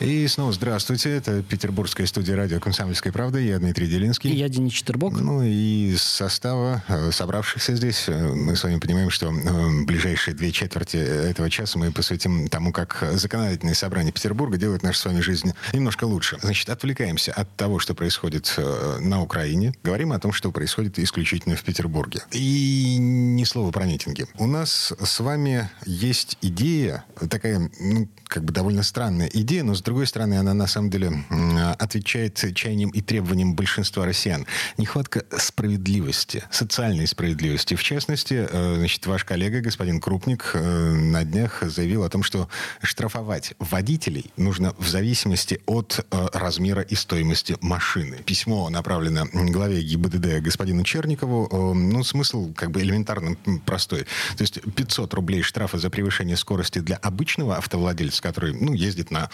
И 0.00 0.26
снова 0.28 0.50
здравствуйте. 0.50 1.10
Это 1.10 1.42
петербургская 1.42 2.06
студия 2.06 2.34
радио 2.34 2.58
«Комсомольская 2.58 3.12
правда». 3.12 3.38
Я 3.38 3.58
Дмитрий 3.58 3.86
Делинский. 3.86 4.30
И 4.30 4.34
я 4.34 4.48
Денис 4.48 4.72
Четербок. 4.72 5.20
Ну 5.20 5.42
и 5.42 5.90
из 5.92 6.02
состава 6.02 6.82
э, 6.88 7.10
собравшихся 7.12 7.76
здесь 7.76 8.08
э, 8.08 8.32
мы 8.32 8.56
с 8.56 8.64
вами 8.64 8.78
понимаем, 8.78 9.10
что 9.10 9.30
э, 9.30 9.84
ближайшие 9.84 10.34
две 10.34 10.52
четверти 10.52 10.96
этого 10.96 11.50
часа 11.50 11.78
мы 11.78 11.92
посвятим 11.92 12.48
тому, 12.48 12.72
как 12.72 13.04
законодательное 13.12 13.74
собрание 13.74 14.10
Петербурга 14.10 14.56
делает 14.56 14.82
нашу 14.82 15.00
с 15.00 15.04
вами 15.04 15.20
жизнь 15.20 15.52
немножко 15.74 16.04
лучше. 16.04 16.38
Значит, 16.40 16.70
отвлекаемся 16.70 17.32
от 17.34 17.54
того, 17.56 17.78
что 17.78 17.94
происходит 17.94 18.58
на 19.00 19.20
Украине. 19.20 19.74
Говорим 19.82 20.12
о 20.12 20.18
том, 20.18 20.32
что 20.32 20.50
происходит 20.50 20.98
исключительно 20.98 21.56
в 21.56 21.62
Петербурге. 21.62 22.22
И 22.30 22.96
ни 22.98 23.44
слова 23.44 23.70
про 23.70 23.84
митинги. 23.84 24.26
У 24.38 24.46
нас 24.46 24.94
с 24.98 25.20
вами 25.20 25.68
есть 25.84 26.38
идея, 26.40 27.04
такая, 27.28 27.70
ну, 27.78 28.08
как 28.24 28.44
бы 28.44 28.54
довольно 28.54 28.82
странная 28.82 29.28
идея, 29.30 29.62
но 29.62 29.74
с 29.74 29.82
другой 29.90 30.06
стороны, 30.06 30.34
она 30.34 30.54
на 30.54 30.68
самом 30.68 30.88
деле 30.88 31.24
отвечает 31.80 32.44
чаяниям 32.54 32.90
и 32.90 33.00
требованиям 33.00 33.54
большинства 33.56 34.06
россиян. 34.06 34.46
Нехватка 34.78 35.24
справедливости, 35.36 36.44
социальной 36.52 37.08
справедливости. 37.08 37.74
В 37.74 37.82
частности, 37.82 38.46
э, 38.48 38.74
значит, 38.76 39.04
ваш 39.06 39.24
коллега, 39.24 39.60
господин 39.60 40.00
Крупник, 40.00 40.52
э, 40.54 40.60
на 40.60 41.24
днях 41.24 41.62
заявил 41.62 42.04
о 42.04 42.08
том, 42.08 42.22
что 42.22 42.48
штрафовать 42.82 43.54
водителей 43.58 44.30
нужно 44.36 44.74
в 44.78 44.86
зависимости 44.86 45.60
от 45.66 46.06
э, 46.08 46.26
размера 46.34 46.82
и 46.82 46.94
стоимости 46.94 47.56
машины. 47.60 48.18
Письмо 48.24 48.70
направлено 48.70 49.26
главе 49.32 49.82
ГИБДД 49.82 50.40
господину 50.40 50.84
Черникову. 50.84 51.74
Ну, 51.74 52.04
смысл 52.04 52.52
как 52.54 52.70
бы 52.70 52.80
элементарно 52.80 53.36
простой. 53.66 54.06
То 54.36 54.42
есть 54.42 54.60
500 54.76 55.12
рублей 55.14 55.42
штрафа 55.42 55.78
за 55.78 55.90
превышение 55.90 56.36
скорости 56.36 56.78
для 56.78 56.94
обычного 56.94 57.56
автовладельца, 57.56 58.22
который, 58.22 58.54
ну, 58.54 58.72
ездит 58.72 59.10
на 59.10 59.30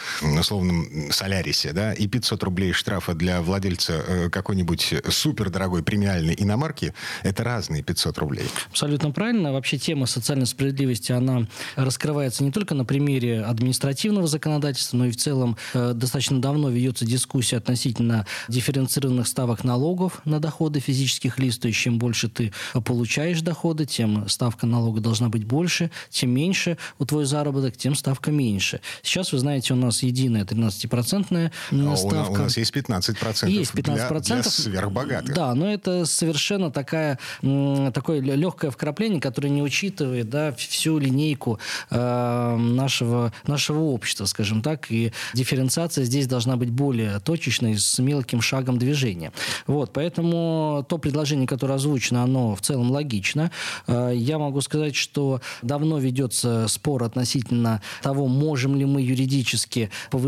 условном 0.46 1.10
Солярисе, 1.10 1.72
да, 1.72 1.92
и 1.92 2.06
500 2.06 2.42
рублей 2.44 2.72
штрафа 2.72 3.14
для 3.14 3.42
владельца 3.42 4.04
э, 4.06 4.30
какой-нибудь 4.30 4.94
супердорогой 5.08 5.82
премиальной 5.82 6.34
иномарки, 6.38 6.94
это 7.22 7.42
разные 7.42 7.82
500 7.82 8.18
рублей. 8.18 8.46
Абсолютно 8.70 9.10
правильно. 9.10 9.52
Вообще 9.52 9.78
тема 9.78 10.06
социальной 10.06 10.46
справедливости, 10.46 11.12
она 11.12 11.46
раскрывается 11.74 12.44
не 12.44 12.52
только 12.52 12.74
на 12.74 12.84
примере 12.84 13.42
административного 13.42 14.26
законодательства, 14.26 14.96
но 14.98 15.06
и 15.06 15.10
в 15.10 15.16
целом 15.16 15.56
э, 15.74 15.92
достаточно 15.94 16.40
давно 16.40 16.70
ведется 16.70 17.04
дискуссия 17.04 17.56
относительно 17.56 18.26
дифференцированных 18.48 19.26
ставок 19.26 19.64
налогов 19.64 20.20
на 20.24 20.40
доходы 20.40 20.80
физических 20.80 21.38
лиц. 21.38 21.58
То 21.58 21.68
есть 21.68 21.80
чем 21.80 21.98
больше 21.98 22.28
ты 22.28 22.52
получаешь 22.84 23.40
доходы, 23.40 23.84
тем 23.84 24.28
ставка 24.28 24.66
налога 24.66 25.00
должна 25.00 25.28
быть 25.28 25.44
больше, 25.44 25.90
тем 26.10 26.30
меньше 26.30 26.78
у 26.98 27.04
твой 27.04 27.24
заработок, 27.24 27.76
тем 27.76 27.94
ставка 27.94 28.30
меньше. 28.30 28.80
Сейчас, 29.02 29.32
вы 29.32 29.38
знаете, 29.38 29.74
у 29.74 29.76
нас 29.76 30.02
единая 30.02 30.35
единая 30.36 30.44
13-процентная 30.44 31.52
а 31.72 31.96
ставка. 31.96 32.40
У 32.40 32.42
нас 32.44 32.56
есть 32.56 32.74
15%. 32.74 33.48
Есть 33.48 33.72
15%. 33.72 34.22
Для, 34.22 34.36
для 34.36 34.42
сверхбогатых. 34.42 35.34
Да, 35.34 35.54
но 35.54 35.72
это 35.72 36.04
совершенно 36.06 36.70
такая, 36.70 37.18
такое 37.40 38.20
легкое 38.20 38.70
вкрапление, 38.70 39.20
которое 39.20 39.48
не 39.48 39.62
учитывает 39.62 40.28
да, 40.28 40.52
всю 40.52 40.98
линейку 40.98 41.58
э, 41.90 42.56
нашего, 42.56 43.32
нашего 43.46 43.80
общества, 43.80 44.26
скажем 44.26 44.62
так. 44.62 44.90
И 44.90 45.12
дифференциация 45.34 46.04
здесь 46.04 46.26
должна 46.26 46.56
быть 46.56 46.70
более 46.70 47.20
точечной, 47.20 47.78
с 47.78 47.98
мелким 47.98 48.40
шагом 48.40 48.78
движения. 48.78 49.32
Вот, 49.66 49.92
поэтому 49.92 50.84
то 50.88 50.98
предложение, 50.98 51.46
которое 51.46 51.74
озвучено, 51.74 52.22
оно 52.22 52.54
в 52.54 52.60
целом 52.60 52.90
логично. 52.90 53.50
Э, 53.86 54.12
я 54.14 54.38
могу 54.38 54.60
сказать, 54.60 54.96
что 54.96 55.40
давно 55.62 55.98
ведется 55.98 56.66
спор 56.68 57.04
относительно 57.04 57.80
того, 58.02 58.26
можем 58.26 58.76
ли 58.76 58.84
мы 58.84 59.02
юридически 59.02 59.90
повышать 60.10 60.25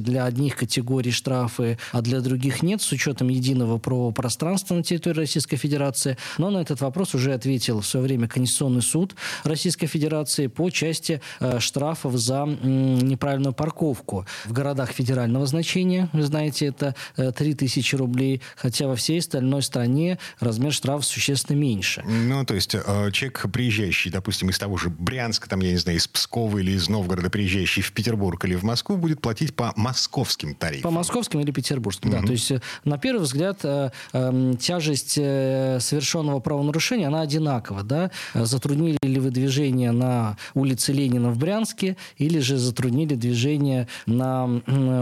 для 0.00 0.24
одних 0.24 0.56
категорий 0.56 1.10
штрафы, 1.10 1.78
а 1.92 2.00
для 2.00 2.20
других 2.20 2.62
нет, 2.62 2.82
с 2.82 2.92
учетом 2.92 3.28
единого 3.28 3.78
правового 3.78 4.12
пространства 4.12 4.74
на 4.74 4.82
территории 4.82 5.18
Российской 5.18 5.56
Федерации. 5.56 6.16
Но 6.38 6.50
на 6.50 6.58
этот 6.58 6.80
вопрос 6.80 7.14
уже 7.14 7.32
ответил 7.32 7.80
в 7.80 7.86
свое 7.86 8.06
время 8.06 8.28
Конституционный 8.28 8.82
суд 8.82 9.14
Российской 9.44 9.86
Федерации 9.86 10.46
по 10.46 10.70
части 10.70 11.20
э, 11.40 11.58
штрафов 11.60 12.16
за 12.16 12.44
неправильную 12.44 13.52
парковку 13.52 14.26
в 14.44 14.52
городах 14.52 14.90
федерального 14.90 15.46
значения. 15.46 16.08
Вы 16.12 16.22
знаете, 16.22 16.66
это 16.66 16.94
э, 17.16 17.32
3000 17.32 17.96
рублей, 17.96 18.40
хотя 18.56 18.86
во 18.86 18.96
всей 18.96 19.18
остальной 19.18 19.62
стране 19.62 20.18
размер 20.40 20.72
штрафа 20.72 21.04
существенно 21.04 21.56
меньше. 21.56 22.02
Ну, 22.06 22.44
то 22.44 22.54
есть 22.54 22.74
э, 22.74 23.10
человек, 23.12 23.46
приезжающий, 23.52 24.10
допустим, 24.10 24.50
из 24.50 24.58
того 24.58 24.76
же 24.76 24.90
Брянска, 24.90 25.48
там, 25.48 25.60
я 25.60 25.72
не 25.72 25.78
знаю, 25.78 25.98
из 25.98 26.08
Пскова 26.08 26.58
или 26.58 26.72
из 26.72 26.88
Новгорода, 26.88 27.30
приезжающий 27.30 27.82
в 27.82 27.92
Петербург 27.92 28.44
или 28.44 28.54
в 28.54 28.62
Москву, 28.62 28.96
будет 28.96 29.20
платить 29.20 29.33
по 29.54 29.72
московским 29.76 30.54
тарифам. 30.54 30.82
По 30.82 30.90
московским 30.90 31.40
или 31.40 31.50
петербургским, 31.50 32.10
угу. 32.10 32.20
да. 32.20 32.26
То 32.26 32.32
есть, 32.32 32.50
э, 32.50 32.60
на 32.84 32.98
первый 32.98 33.22
взгляд, 33.22 33.60
э, 33.62 33.90
эм, 34.12 34.56
тяжесть 34.56 35.18
э, 35.18 35.78
совершенного 35.80 36.40
правонарушения, 36.40 37.08
она 37.08 37.20
одинакова, 37.20 37.82
да. 37.82 38.10
Затруднили 38.34 38.98
ли 39.02 39.18
вы 39.18 39.30
движение 39.30 39.92
на 39.92 40.36
улице 40.54 40.92
Ленина 40.92 41.30
в 41.30 41.38
Брянске 41.38 41.96
или 42.16 42.38
же 42.38 42.56
затруднили 42.56 43.14
движение 43.14 43.88
на 44.06 44.44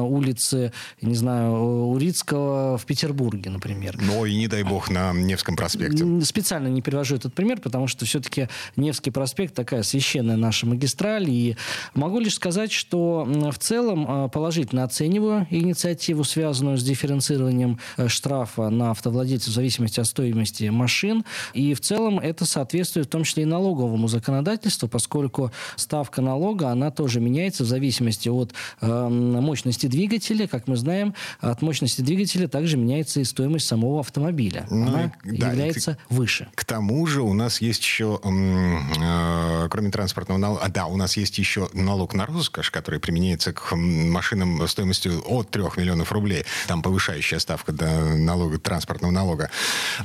улице, 0.03 0.73
не 1.01 1.15
знаю, 1.15 1.53
Урицкого 1.89 2.79
в 2.79 2.85
Петербурге, 2.87 3.51
например. 3.51 3.99
Ну 4.01 4.25
и 4.25 4.35
не 4.35 4.49
дай 4.49 4.63
бог 4.63 4.91
на 4.91 5.13
Невском 5.13 5.57
проспекте. 5.57 6.05
Специально 6.23 6.69
не 6.69 6.83
привожу 6.83 7.17
этот 7.17 7.35
пример, 7.35 7.61
потому 7.61 7.87
что 7.87 8.05
все-таки 8.05 8.49
Невский 8.77 9.11
проспект 9.11 9.55
такая 9.55 9.83
священная 9.83 10.37
наша 10.37 10.67
магистраль. 10.67 11.29
И 11.29 11.57
могу 11.95 12.19
лишь 12.19 12.35
сказать, 12.35 12.73
что 12.73 13.25
в 13.27 13.59
целом 13.59 14.07
положительно 14.33 14.85
оцениваю 14.85 15.47
инициативу, 15.51 16.25
связанную 16.25 16.79
с 16.79 16.83
дифференцированием 16.83 17.79
э, 17.97 18.09
штрафа 18.09 18.69
на 18.71 18.91
автовладельцев 18.91 19.49
в 19.49 19.55
зависимости 19.55 20.01
от 20.01 20.07
стоимости 20.07 20.65
машин. 20.69 21.25
И 21.55 21.75
в 21.75 21.81
целом 21.81 22.19
это 22.19 22.45
соответствует 22.45 23.07
в 23.07 23.11
том 23.11 23.25
числе 23.25 23.45
и 23.45 23.47
налоговому 23.47 24.09
законодательству, 24.09 24.89
поскольку 24.89 25.51
ставка 25.77 26.23
налога, 26.23 26.71
она 26.71 26.91
тоже 26.91 27.21
меняется 27.21 27.65
в 27.65 27.67
зависимости 27.67 28.29
от 28.29 28.53
э, 28.81 29.09
мощности 29.09 29.87
двигателя. 29.87 30.47
Как 30.47 30.69
мы 30.69 30.77
знаем, 30.77 31.15
от 31.41 31.63
мощности 31.63 32.01
двигателя 32.01 32.49
также 32.49 32.77
меняется 32.77 33.21
и 33.21 33.25
стоимость 33.25 33.67
самого 33.67 34.01
автомобиля. 34.01 34.67
Ну, 34.71 34.87
она 34.87 35.13
да, 35.25 35.51
является 35.51 35.95
к, 35.95 36.11
выше. 36.11 36.49
К 36.55 36.65
тому 36.65 37.07
же 37.07 37.23
у 37.23 37.33
нас 37.33 37.61
есть 37.61 37.83
еще, 37.83 38.21
э, 38.23 39.69
кроме 39.71 39.91
транспортного 39.91 40.39
налога, 40.39 40.63
а, 40.63 40.69
да, 40.69 40.87
у 40.87 40.97
нас 40.97 41.17
есть 41.17 41.39
еще 41.39 41.69
налог 41.73 42.15
на 42.15 42.27
роскошь, 42.27 42.71
который 42.71 43.01
применяется 43.01 43.53
к 43.53 43.75
машинам 44.11 44.67
стоимостью 44.69 45.23
от 45.27 45.51
3 45.51 45.63
миллионов 45.77 46.13
рублей. 46.13 46.45
Там 46.67 46.83
повышающая 46.83 47.39
ставка 47.39 47.73
до 47.73 48.17
налога, 48.17 48.59
транспортного 48.59 49.13
налога. 49.13 49.51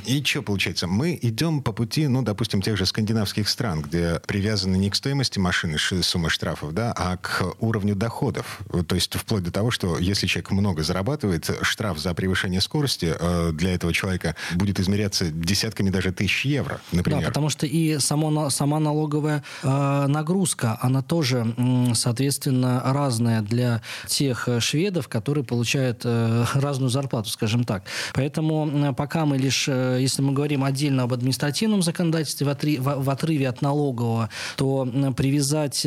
И 0.04 0.22
что 0.22 0.42
получается? 0.42 0.86
Мы 0.86 1.18
идем 1.20 1.62
по 1.62 1.72
пути, 1.72 2.08
ну, 2.08 2.22
допустим, 2.22 2.62
тех 2.62 2.76
же 2.76 2.86
скандинавских 2.86 3.48
стран, 3.48 3.82
где 3.82 4.20
привязаны 4.26 4.76
не 4.76 4.90
к 4.90 4.94
стоимости 4.94 5.38
машины 5.38 5.78
сумма 5.78 6.30
штрафов, 6.30 6.72
да, 6.72 6.92
а 6.96 7.16
к 7.16 7.54
уровню 7.60 7.94
доходов. 7.94 8.60
То 8.86 8.94
есть 8.94 9.14
вплоть 9.14 9.42
до 9.42 9.50
того, 9.50 9.70
что 9.70 9.98
если 9.98 10.26
человек 10.26 10.50
много 10.50 10.82
зарабатывает, 10.82 11.50
штраф 11.62 11.98
за 11.98 12.14
превышение 12.14 12.60
скорости 12.60 13.14
э, 13.18 13.50
для 13.52 13.74
этого 13.74 13.92
человека 13.92 14.36
будет 14.54 14.80
измеряться 14.80 15.30
десятками 15.30 15.90
даже 15.90 16.12
тысяч 16.12 16.44
евро, 16.44 16.80
например. 16.92 17.20
Да, 17.20 17.26
потому 17.28 17.48
что 17.48 17.66
и 17.66 17.98
само, 17.98 18.50
сама 18.50 18.78
налоговая 18.78 19.42
э, 19.62 20.06
нагрузка, 20.06 20.78
она 20.80 21.02
тоже, 21.02 21.54
соответственно, 21.94 22.82
разная 22.84 23.42
для 23.42 23.82
тех 24.06 24.48
э, 24.48 24.60
шведов, 24.60 25.08
которые 25.08 25.44
получают 25.44 26.02
э, 26.04 26.44
разную 26.54 26.90
зарплату, 26.90 27.28
скажем 27.30 27.64
так. 27.64 27.84
Поэтому 28.14 28.94
пока 28.94 29.26
мы 29.26 29.38
лишь, 29.38 29.68
э, 29.68 29.98
если 30.00 30.22
мы 30.22 30.32
говорим 30.32 30.64
отдельно 30.64 31.04
об 31.04 31.12
административном 31.12 31.82
законодательстве 31.82 32.46
в, 32.46 33.10
отрыве 33.10 33.48
от 33.48 33.62
налогового, 33.62 34.30
то 34.56 34.86
привязать 35.16 35.86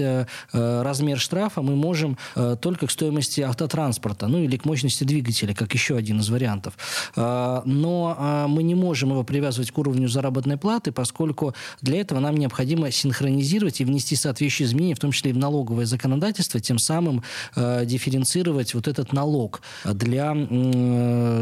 размер 0.52 1.20
штрафа 1.20 1.62
мы 1.62 1.76
можем 1.76 2.18
только 2.62 2.88
к 2.88 2.92
стоимости 2.92 3.42
автотранспорта, 3.42 4.28
ну 4.28 4.40
или 4.40 4.58
к 4.58 4.66
мощности 4.66 5.04
двигателя, 5.04 5.54
как 5.54 5.74
еще 5.74 5.96
один 5.96 6.20
из 6.20 6.30
вариантов. 6.30 6.78
Но 7.16 8.46
мы 8.48 8.64
не 8.64 8.76
можем 8.76 9.12
его 9.12 9.24
привязывать 9.24 9.72
к 9.72 9.78
уровню 9.78 10.08
заработной 10.08 10.58
платы, 10.58 10.92
поскольку 10.92 11.54
для 11.82 12.02
этого 12.02 12.20
нам 12.20 12.36
необходимо 12.38 12.92
синхронизировать 12.92 13.82
и 13.82 13.86
внести 13.86 14.16
соответствующие 14.16 14.68
изменения, 14.68 14.96
в 14.96 15.00
том 15.00 15.12
числе 15.12 15.32
и 15.32 15.34
в 15.34 15.38
налоговое 15.38 15.86
законодательство, 15.86 16.60
тем 16.60 16.80
самым 16.80 17.24
дифференцировать 17.92 18.74
вот 18.74 18.88
этот 18.88 19.14
налог 19.14 19.62
для 19.84 20.34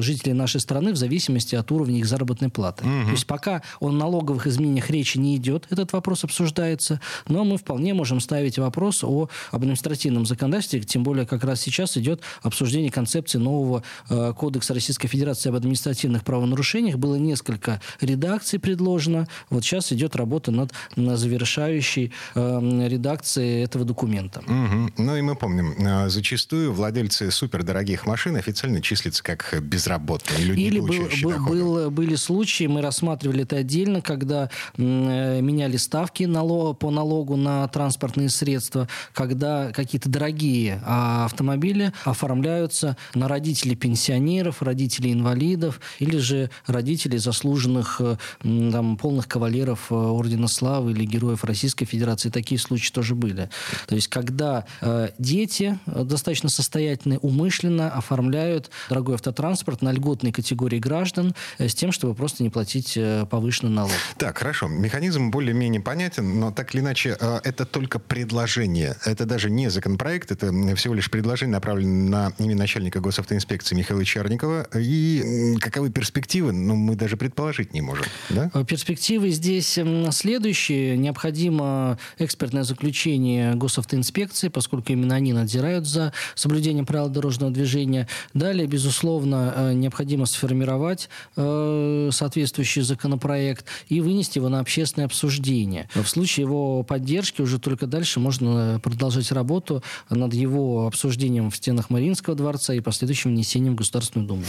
жителей 0.01 0.33
нашей 0.33 0.59
страны 0.59 0.91
в 0.93 0.97
зависимости 0.97 1.55
от 1.55 1.71
уровня 1.71 1.99
их 1.99 2.05
заработной 2.05 2.49
платы. 2.49 2.83
Угу. 2.85 3.05
То 3.05 3.11
есть 3.11 3.27
пока 3.27 3.61
о 3.79 3.91
налоговых 3.91 4.47
изменениях 4.47 4.89
речи 4.89 5.17
не 5.17 5.35
идет, 5.35 5.67
этот 5.69 5.93
вопрос 5.93 6.23
обсуждается, 6.23 6.99
но 7.27 7.43
мы 7.43 7.57
вполне 7.57 7.93
можем 7.93 8.19
ставить 8.19 8.57
вопрос 8.57 9.03
о 9.03 9.29
административном 9.51 10.25
законодательстве, 10.25 10.81
тем 10.81 11.03
более 11.03 11.25
как 11.25 11.43
раз 11.43 11.61
сейчас 11.61 11.97
идет 11.97 12.21
обсуждение 12.41 12.91
концепции 12.91 13.37
нового 13.37 13.83
э, 14.09 14.33
кодекса 14.35 14.73
Российской 14.73 15.07
Федерации 15.07 15.49
об 15.49 15.55
административных 15.55 16.23
правонарушениях. 16.23 16.97
Было 16.97 17.15
несколько 17.15 17.81
редакций 18.01 18.59
предложено. 18.59 19.27
Вот 19.49 19.63
сейчас 19.63 19.91
идет 19.91 20.15
работа 20.15 20.51
над 20.51 20.71
на 20.95 21.17
завершающей 21.17 22.11
э, 22.35 22.87
редакцией 22.87 23.63
этого 23.63 23.85
документа. 23.85 24.41
Угу. 24.41 24.93
Ну 24.97 25.15
и 25.15 25.21
мы 25.21 25.35
помним, 25.35 25.73
э, 25.77 26.09
зачастую 26.09 26.38
владельцы 26.71 27.31
супердорогих 27.31 28.05
машин 28.05 28.35
официально 28.35 28.81
числятся 28.81 29.23
как 29.23 29.55
безработные 29.61 30.43
люди, 30.43 30.59
Или 30.61 30.79
был, 30.79 31.07
был, 31.23 31.45
был, 31.45 31.91
были 31.91 32.15
случаи, 32.15 32.65
мы 32.65 32.81
рассматривали 32.81 33.43
это 33.43 33.57
отдельно, 33.57 34.01
когда 34.01 34.49
меняли 34.77 35.77
ставки 35.77 36.23
налог, 36.23 36.79
по 36.79 36.91
налогу 36.91 37.35
на 37.35 37.67
транспортные 37.67 38.29
средства, 38.29 38.87
когда 39.13 39.71
какие-то 39.71 40.09
дорогие 40.09 40.81
а, 40.85 41.25
автомобили 41.25 41.93
оформляются 42.03 42.97
на 43.13 43.27
родителей 43.27 43.75
пенсионеров, 43.75 44.61
родителей 44.61 45.13
инвалидов 45.13 45.79
или 45.99 46.17
же 46.17 46.49
родителей 46.65 47.17
заслуженных 47.17 48.01
э, 48.01 48.17
там, 48.41 48.97
полных 48.97 49.27
кавалеров 49.27 49.91
э, 49.91 49.95
Ордена 49.95 50.47
Славы 50.47 50.91
или 50.91 51.05
героев 51.05 51.43
Российской 51.43 51.85
Федерации. 51.85 52.29
Такие 52.29 52.59
случаи 52.59 52.91
тоже 52.91 53.15
были. 53.15 53.49
То 53.87 53.95
есть, 53.95 54.07
когда 54.07 54.65
э, 54.81 55.09
дети 55.17 55.79
э, 55.85 56.03
достаточно 56.29 56.49
состоятельные 56.49 57.19
умышленно 57.19 57.91
оформляют 57.91 58.69
дорогой 58.89 59.15
автотранспорт 59.15 59.81
на 59.81 59.91
льготной 59.91 60.31
категории 60.31 60.79
граждан 60.79 61.33
э, 61.57 61.67
с 61.67 61.73
тем, 61.73 61.91
чтобы 61.91 62.13
просто 62.13 62.43
не 62.43 62.49
платить 62.49 62.93
э, 62.95 63.25
повышенный 63.29 63.71
налог. 63.71 63.91
Так, 64.17 64.37
хорошо. 64.37 64.67
Механизм 64.67 65.31
более-менее 65.31 65.81
понятен, 65.81 66.39
но 66.39 66.51
так 66.51 66.73
или 66.73 66.81
иначе 66.81 67.17
э, 67.19 67.39
это 67.43 67.65
только 67.65 67.99
предложение. 67.99 68.95
Это 69.05 69.25
даже 69.25 69.49
не 69.49 69.69
законопроект, 69.69 70.31
это 70.31 70.51
всего 70.75 70.93
лишь 70.93 71.09
предложение, 71.09 71.53
направленное 71.53 72.09
на 72.09 72.43
имя 72.43 72.55
начальника 72.55 72.99
госавтоинспекции 72.99 73.75
Михаила 73.75 74.05
Черникова. 74.05 74.67
И 74.75 75.55
каковы 75.59 75.89
перспективы, 75.89 76.51
ну, 76.51 76.75
мы 76.75 76.95
даже 76.95 77.17
предположить 77.17 77.73
не 77.73 77.81
можем. 77.81 78.05
Да? 78.29 78.49
Перспективы 78.65 79.29
здесь 79.29 79.79
следующие. 80.11 80.97
Необходимо 80.97 81.97
экспертное 82.17 82.63
заключение 82.63 83.55
госавтоинспекции, 83.55 84.49
поскольку 84.49 84.91
именно 84.91 85.15
они 85.15 85.33
надзирают 85.33 85.87
за 85.87 86.13
соблюдением 86.35 86.85
правил 86.85 87.09
дорожного 87.09 87.51
движения. 87.51 88.07
Далее, 88.33 88.67
безусловно, 88.67 89.73
необходимо 89.73 90.25
сформировать 90.25 91.09
соответствующий 91.35 92.81
законопроект 92.81 93.65
и 93.87 94.01
вынести 94.01 94.37
его 94.37 94.49
на 94.49 94.59
общественное 94.59 95.05
обсуждение. 95.05 95.89
В 95.93 96.05
случае 96.05 96.45
его 96.45 96.83
поддержки 96.83 97.41
уже 97.41 97.59
только 97.59 97.87
дальше 97.87 98.19
можно 98.19 98.79
продолжать 98.83 99.31
работу 99.31 99.83
над 100.09 100.33
его 100.33 100.87
обсуждением 100.87 101.51
в 101.51 101.55
стенах 101.55 101.89
Мариинского 101.89 102.35
дворца 102.35 102.73
и 102.73 102.79
последующим 102.79 103.31
внесением 103.31 103.73
в 103.73 103.77
Государственную 103.77 104.27
Думу. 104.27 104.43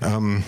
Эм, 0.00 0.44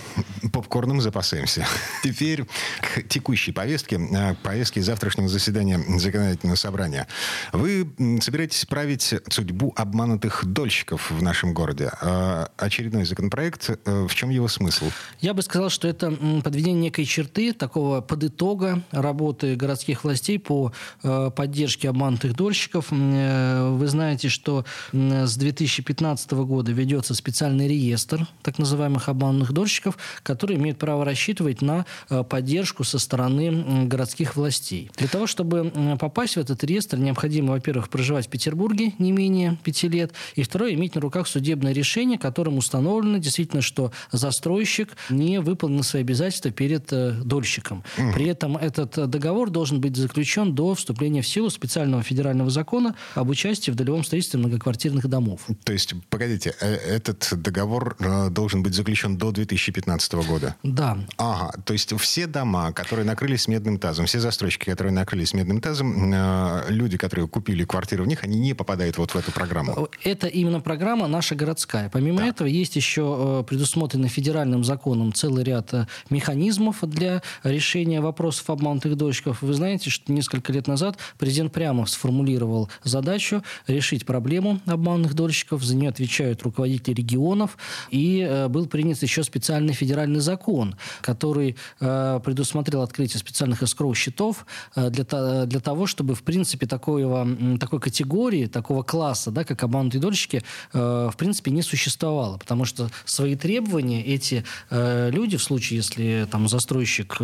попкорном 0.51 1.01
запасаемся. 1.01 1.65
Теперь 2.03 2.45
к 2.81 3.07
текущей 3.07 3.51
повестке, 3.51 3.97
э, 3.97 4.35
повестке 4.43 4.81
завтрашнего 4.81 5.27
заседания 5.27 5.79
законодательного 5.97 6.55
собрания. 6.55 7.07
Вы 7.53 7.87
собираетесь 8.21 8.65
править 8.65 9.13
судьбу 9.29 9.73
обманутых 9.75 10.45
дольщиков 10.65 11.11
в 11.11 11.21
нашем 11.21 11.53
городе. 11.53 11.91
Э, 12.01 12.47
очередной 12.57 13.05
законопроект. 13.05 13.69
Э, 13.85 14.07
в 14.07 14.15
чем 14.15 14.31
его 14.31 14.47
смысл? 14.47 14.85
Я 15.21 15.35
бы 15.35 15.43
сказал, 15.43 15.69
что 15.69 15.87
это 15.87 16.11
подведение 16.43 16.81
некой 16.85 17.05
черты, 17.05 17.53
такого 17.53 18.01
подытога 18.01 18.81
работы 18.89 19.55
городских 19.55 20.03
властей 20.03 20.39
по 20.39 20.71
э, 21.03 21.29
поддержке 21.35 21.89
обманутых 21.89 22.35
дольщиков. 22.35 22.87
Э, 22.89 23.69
вы 23.69 23.87
знаете, 23.87 24.29
что 24.29 24.65
с 24.91 25.37
2015 25.37 26.31
года 26.31 26.71
ведется 26.71 27.13
специальный 27.13 27.67
реестр 27.67 28.27
так 28.41 28.57
называемых 28.57 29.07
обманутых 29.07 29.53
дольщиков, 29.53 29.99
которые 30.23 30.57
имеют 30.57 30.79
право 30.79 31.05
рассчитывать 31.05 31.61
на 31.61 31.85
поддержку 32.29 32.83
со 32.83 32.97
стороны 32.97 33.85
городских 33.85 34.35
властей. 34.35 34.89
Для 34.97 35.07
того, 35.07 35.27
чтобы 35.27 35.71
попасть 35.99 36.37
в 36.37 36.39
этот 36.39 36.63
реестр, 36.63 36.97
необходимо, 36.97 37.53
во-первых, 37.53 37.89
проживать 37.89 38.25
в 38.25 38.29
Петербурге 38.29 38.93
не 38.97 39.11
менее 39.11 39.57
пяти 39.63 39.87
лет, 39.87 40.13
и 40.35 40.43
второе, 40.55 40.73
иметь 40.73 40.95
на 40.95 41.01
руках 41.01 41.27
судебное 41.27 41.73
решение, 41.73 42.17
которым 42.17 42.57
установлено 42.57 43.17
действительно, 43.17 43.61
что 43.61 43.91
застройщик 44.13 44.95
не 45.09 45.41
выполнил 45.41 45.83
свои 45.83 46.01
обязательства 46.01 46.49
перед 46.49 46.85
дольщиком. 47.27 47.83
При 48.13 48.27
этом 48.27 48.55
этот 48.55 49.09
договор 49.09 49.49
должен 49.49 49.81
быть 49.81 49.97
заключен 49.97 50.55
до 50.55 50.73
вступления 50.73 51.21
в 51.21 51.27
силу 51.27 51.49
специального 51.49 52.03
федерального 52.03 52.49
закона 52.49 52.95
об 53.15 53.31
участии 53.31 53.69
в 53.69 53.75
долевом 53.75 54.05
строительстве 54.05 54.39
многоквартирных 54.39 55.09
домов. 55.09 55.41
То 55.65 55.73
есть, 55.73 55.93
погодите, 56.09 56.55
э, 56.61 56.73
этот 56.73 57.27
договор 57.33 57.97
э, 57.99 58.29
должен 58.29 58.63
быть 58.63 58.75
заключен 58.75 59.17
до 59.17 59.31
2015 59.31 60.13
года? 60.13 60.55
Да. 60.63 60.97
Ага, 61.17 61.51
то 61.65 61.73
есть 61.73 61.93
все 61.99 62.27
дома, 62.27 62.71
которые 62.71 63.05
накрылись 63.05 63.49
медным 63.49 63.77
тазом, 63.77 64.05
все 64.05 64.21
застройщики, 64.21 64.69
которые 64.69 64.93
накрылись 64.93 65.33
медным 65.33 65.59
тазом, 65.59 66.13
э, 66.13 66.65
люди, 66.69 66.95
которые 66.95 67.27
купили 67.27 67.65
квартиры 67.65 68.03
в 68.03 68.07
них, 68.07 68.23
они 68.23 68.39
не 68.39 68.53
попадают 68.53 68.97
вот 68.97 69.11
в 69.11 69.17
эту 69.17 69.33
программу? 69.33 69.89
Это 70.05 70.27
именно 70.35 70.59
программа 70.59 71.07
наша 71.07 71.35
городская. 71.35 71.89
Помимо 71.89 72.19
да. 72.19 72.27
этого, 72.27 72.47
есть 72.47 72.75
еще 72.75 73.45
предусмотренный 73.47 74.09
федеральным 74.09 74.63
законом 74.63 75.13
целый 75.13 75.43
ряд 75.43 75.73
механизмов 76.09 76.77
для 76.81 77.21
решения 77.43 78.01
вопросов 78.01 78.49
обманутых 78.49 78.95
дольщиков. 78.95 79.41
Вы 79.41 79.53
знаете, 79.53 79.89
что 79.89 80.11
несколько 80.11 80.51
лет 80.51 80.67
назад 80.67 80.97
президент 81.17 81.53
прямо 81.53 81.85
сформулировал 81.85 82.69
задачу 82.83 83.43
решить 83.67 84.05
проблему 84.05 84.59
обманутых 84.65 85.13
дольщиков. 85.13 85.63
За 85.63 85.75
нее 85.75 85.89
отвечают 85.89 86.43
руководители 86.43 86.93
регионов. 86.93 87.57
И 87.91 88.19
э, 88.27 88.47
был 88.47 88.65
принят 88.65 89.01
еще 89.01 89.23
специальный 89.23 89.73
федеральный 89.73 90.19
закон, 90.19 90.75
который 91.01 91.55
э, 91.79 92.19
предусмотрел 92.23 92.81
открытие 92.81 93.19
специальных 93.19 93.63
эскроу-счетов 93.63 94.45
э, 94.75 94.89
для, 94.89 95.45
для 95.45 95.59
того, 95.59 95.85
чтобы, 95.85 96.15
в 96.15 96.23
принципе, 96.23 96.65
такого, 96.65 97.27
такой 97.59 97.79
категории, 97.79 98.47
такого 98.47 98.83
класса, 98.83 99.31
да, 99.31 99.43
как 99.43 99.63
обманутые 99.63 100.01
дольщики, 100.01 100.24
в 100.73 101.13
принципе, 101.17 101.51
не 101.51 101.61
существовало. 101.61 102.37
Потому 102.37 102.65
что 102.65 102.89
свои 103.05 103.35
требования 103.35 104.03
эти 104.03 104.43
люди, 104.71 105.37
в 105.37 105.43
случае, 105.43 105.77
если 105.77 106.27
там 106.29 106.47
застройщик 106.47 107.19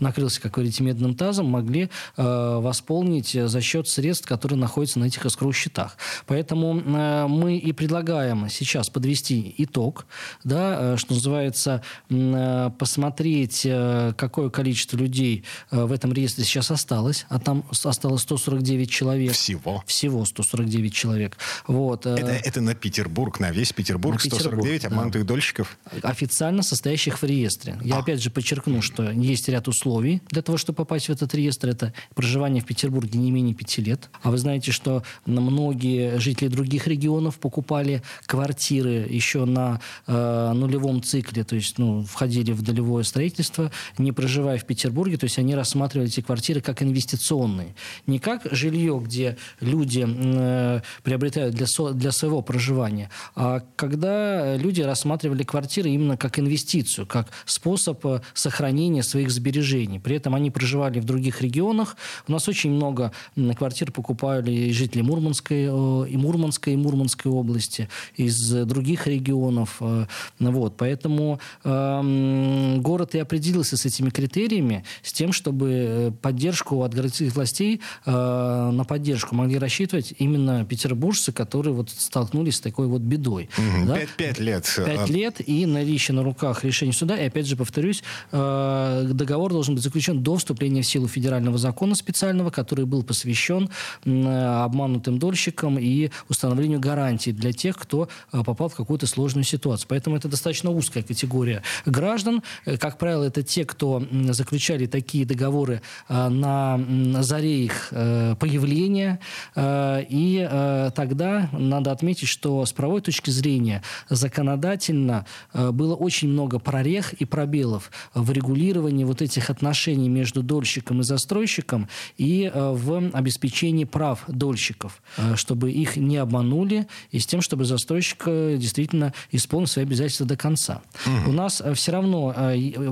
накрылся, 0.00 0.40
как 0.40 0.52
говорите, 0.52 0.82
медным 0.82 1.14
тазом, 1.14 1.46
могли 1.46 1.90
э, 2.16 2.58
восполнить 2.60 3.32
за 3.32 3.60
счет 3.60 3.88
средств, 3.88 4.26
которые 4.26 4.58
находятся 4.58 4.98
на 4.98 5.04
этих 5.04 5.24
эскроу-счетах. 5.26 5.96
Поэтому 6.26 6.78
э, 6.78 7.26
мы 7.26 7.56
и 7.56 7.72
предлагаем 7.72 8.48
сейчас 8.48 8.90
подвести 8.90 9.54
итог, 9.58 10.06
да, 10.44 10.94
э, 10.94 10.96
что 10.96 11.14
называется, 11.14 11.82
э, 12.10 12.70
посмотреть, 12.78 13.62
э, 13.64 14.12
какое 14.16 14.50
количество 14.50 14.96
людей 14.96 15.44
э, 15.70 15.84
в 15.84 15.92
этом 15.92 16.12
реестре 16.12 16.44
сейчас 16.44 16.70
осталось, 16.70 17.26
а 17.28 17.38
там 17.38 17.64
осталось 17.84 18.22
149 18.22 18.90
человек. 18.90 19.32
Всего? 19.32 19.82
Всего 19.86 20.24
149 20.24 20.94
человек. 20.94 21.36
Вот. 21.66 22.06
Э, 22.06 22.14
это, 22.14 22.45
это 22.46 22.60
на 22.60 22.76
Петербург, 22.76 23.40
на 23.40 23.50
весь 23.50 23.72
Петербург, 23.72 24.22
на 24.22 24.30
149 24.30 24.62
Петербург, 24.62 24.92
обманутых 24.92 25.22
да. 25.22 25.34
дольщиков? 25.34 25.76
Официально 26.02 26.62
состоящих 26.62 27.20
в 27.20 27.24
реестре. 27.24 27.76
Я 27.82 27.96
а. 27.96 27.98
опять 27.98 28.22
же 28.22 28.30
подчеркну, 28.30 28.82
что 28.82 29.10
есть 29.10 29.48
ряд 29.48 29.66
условий 29.66 30.22
для 30.28 30.42
того, 30.42 30.56
чтобы 30.56 30.76
попасть 30.76 31.08
в 31.08 31.10
этот 31.10 31.34
реестр. 31.34 31.70
Это 31.70 31.92
проживание 32.14 32.62
в 32.62 32.66
Петербурге 32.66 33.18
не 33.18 33.32
менее 33.32 33.52
пяти 33.52 33.82
лет. 33.82 34.10
А 34.22 34.30
вы 34.30 34.38
знаете, 34.38 34.70
что 34.70 35.02
многие 35.24 36.20
жители 36.20 36.46
других 36.46 36.86
регионов 36.86 37.40
покупали 37.40 38.02
квартиры 38.26 39.08
еще 39.10 39.44
на 39.44 39.80
э, 40.06 40.52
нулевом 40.54 41.02
цикле, 41.02 41.42
то 41.42 41.56
есть 41.56 41.78
ну, 41.78 42.04
входили 42.04 42.52
в 42.52 42.62
долевое 42.62 43.02
строительство, 43.02 43.72
не 43.98 44.12
проживая 44.12 44.58
в 44.58 44.64
Петербурге, 44.64 45.16
то 45.16 45.24
есть 45.24 45.38
они 45.40 45.56
рассматривали 45.56 46.08
эти 46.08 46.20
квартиры 46.20 46.60
как 46.60 46.80
инвестиционные. 46.80 47.74
Не 48.06 48.20
как 48.20 48.46
жилье, 48.52 49.02
где 49.04 49.36
люди 49.58 50.06
э, 50.06 50.80
приобретают 51.02 51.56
для, 51.56 51.66
со, 51.66 51.92
для 51.92 52.12
своего 52.12 52.35
проживания, 52.42 53.10
а 53.34 53.62
когда 53.76 54.56
люди 54.56 54.82
рассматривали 54.82 55.42
квартиры 55.42 55.90
именно 55.90 56.16
как 56.16 56.38
инвестицию, 56.38 57.06
как 57.06 57.28
способ 57.44 58.04
э, 58.06 58.20
сохранения 58.34 59.02
своих 59.02 59.30
сбережений. 59.30 59.98
При 59.98 60.16
этом 60.16 60.34
они 60.34 60.50
проживали 60.50 61.00
в 61.00 61.04
других 61.04 61.42
регионах. 61.42 61.96
У 62.28 62.32
нас 62.32 62.48
очень 62.48 62.70
много 62.70 63.12
квартир 63.56 63.92
покупали 63.92 64.70
жители 64.72 65.02
Мурманской, 65.02 65.66
э, 65.68 66.08
и 66.08 66.16
Мурманской, 66.16 66.74
и 66.74 66.76
Мурманской 66.76 67.30
области, 67.30 67.88
из 68.16 68.50
других 68.66 69.06
регионов. 69.06 69.76
Э, 69.80 70.06
вот. 70.38 70.76
Поэтому 70.76 71.40
э, 71.64 72.76
город 72.78 73.14
и 73.14 73.18
определился 73.18 73.76
с 73.76 73.86
этими 73.86 74.10
критериями, 74.10 74.84
с 75.02 75.12
тем, 75.12 75.32
чтобы 75.32 76.14
поддержку 76.22 76.82
от 76.82 76.94
городских 76.94 77.34
властей 77.34 77.80
на 78.04 78.84
поддержку 78.88 79.34
могли 79.34 79.58
рассчитывать 79.58 80.14
именно 80.18 80.64
петербуржцы, 80.64 81.32
которые 81.32 81.74
вот 81.74 81.90
столкнулись 82.26 82.56
с 82.56 82.60
такой 82.60 82.88
вот 82.88 83.02
бедой. 83.02 83.48
Угу. 83.56 83.86
Да? 83.86 83.98
Пять 84.16 84.38
лет. 84.38 84.64
Пять 84.84 85.08
лет, 85.08 85.48
и 85.48 85.64
наличие 85.66 86.14
на 86.14 86.24
руках 86.24 86.64
решения 86.64 86.92
суда. 86.92 87.16
И 87.16 87.26
опять 87.26 87.46
же, 87.46 87.56
повторюсь, 87.56 88.02
э, 88.32 89.10
договор 89.12 89.52
должен 89.52 89.74
быть 89.74 89.84
заключен 89.84 90.22
до 90.22 90.36
вступления 90.36 90.82
в 90.82 90.86
силу 90.86 91.06
федерального 91.06 91.56
закона 91.58 91.94
специального, 91.94 92.50
который 92.50 92.84
был 92.84 93.02
посвящен 93.04 93.70
обманутым 94.04 95.18
дольщикам 95.18 95.78
и 95.78 96.10
установлению 96.28 96.80
гарантий 96.80 97.32
для 97.32 97.52
тех, 97.52 97.76
кто 97.76 98.08
э, 98.32 98.42
попал 98.44 98.68
в 98.68 98.74
какую-то 98.74 99.06
сложную 99.06 99.44
ситуацию. 99.44 99.86
Поэтому 99.88 100.16
это 100.16 100.28
достаточно 100.28 100.70
узкая 100.70 101.02
категория 101.02 101.62
граждан. 101.84 102.42
Э, 102.64 102.76
как 102.76 102.98
правило, 102.98 103.24
это 103.24 103.42
те, 103.42 103.64
кто 103.64 104.02
заключали 104.30 104.86
такие 104.86 105.24
договоры 105.24 105.80
на 106.08 106.78
заре 107.22 107.64
их 107.64 107.88
появления. 107.90 109.20
И 109.56 110.48
тогда 110.94 111.48
надо 111.52 111.92
отметить, 111.92 112.15
что 112.24 112.64
с 112.64 112.72
правовой 112.72 113.00
точки 113.02 113.30
зрения 113.30 113.82
законодательно 114.08 115.26
было 115.52 115.94
очень 115.94 116.28
много 116.28 116.58
прорех 116.58 117.12
и 117.14 117.24
пробелов 117.24 117.90
в 118.14 118.30
регулировании 118.30 119.04
вот 119.04 119.22
этих 119.22 119.50
отношений 119.50 120.08
между 120.08 120.42
дольщиком 120.42 121.00
и 121.00 121.02
застройщиком 121.02 121.88
и 122.16 122.50
э, 122.52 122.70
в 122.72 123.10
обеспечении 123.12 123.84
прав 123.84 124.24
дольщиков, 124.28 125.02
э, 125.16 125.36
чтобы 125.36 125.70
их 125.70 125.96
не 125.96 126.16
обманули 126.16 126.86
и 127.10 127.18
с 127.18 127.26
тем, 127.26 127.40
чтобы 127.40 127.64
застройщик 127.64 128.24
э, 128.26 128.56
действительно 128.58 129.12
исполнил 129.30 129.66
свои 129.66 129.84
обязательства 129.84 130.26
до 130.26 130.36
конца. 130.36 130.82
Угу. 131.06 131.30
У 131.30 131.32
нас 131.32 131.62
все 131.74 131.92
равно 131.92 132.34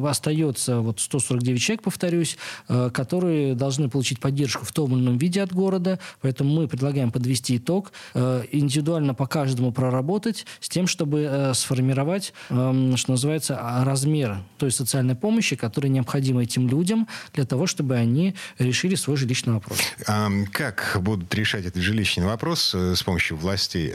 остается 0.07 0.81
вот 0.81 1.00
149 1.00 1.61
человек, 1.61 1.83
повторюсь, 1.83 2.37
которые 2.66 3.54
должны 3.54 3.88
получить 3.88 4.21
поддержку 4.21 4.64
в 4.64 4.73
том 4.73 4.93
или 4.95 5.02
ином 5.02 5.19
виде 5.19 5.43
от 5.43 5.52
города, 5.52 5.99
поэтому 6.21 6.54
мы 6.54 6.69
предлагаем 6.69 7.11
подвести 7.11 7.57
итог, 7.57 7.93
индивидуально 8.14 9.13
по 9.14 9.26
каждому 9.26 9.73
проработать 9.73 10.47
с 10.61 10.68
тем, 10.68 10.87
чтобы 10.87 11.52
сформировать, 11.54 12.33
эм, 12.50 12.97
что 12.97 13.12
называется, 13.12 13.59
размер 13.85 14.38
той 14.59 14.71
социальной 14.71 15.14
помощи, 15.14 15.56
которая 15.56 15.90
необходима 15.90 16.42
этим 16.42 16.68
людям 16.68 17.09
для 17.33 17.44
того, 17.44 17.66
чтобы 17.66 17.97
они 17.97 18.35
решили 18.59 18.94
свой 18.94 19.16
жилищный 19.16 19.54
вопрос. 19.54 19.78
А 20.06 20.30
как 20.52 20.99
будут 21.00 21.35
решать 21.35 21.64
этот 21.64 21.83
жилищный 21.83 22.26
вопрос 22.26 22.75
э, 22.75 22.94
с 22.94 23.02
помощью 23.02 23.37
властей? 23.37 23.92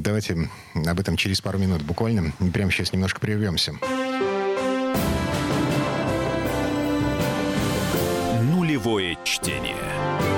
Давайте 0.00 0.48
об 0.74 1.00
этом 1.00 1.16
через 1.16 1.40
пару 1.40 1.58
минут 1.58 1.82
буквально. 1.82 2.32
Прямо 2.52 2.70
сейчас 2.70 2.92
немножко 2.92 3.20
прервемся. 3.20 3.72
Нулевое 8.42 9.16
чтение. 9.24 10.37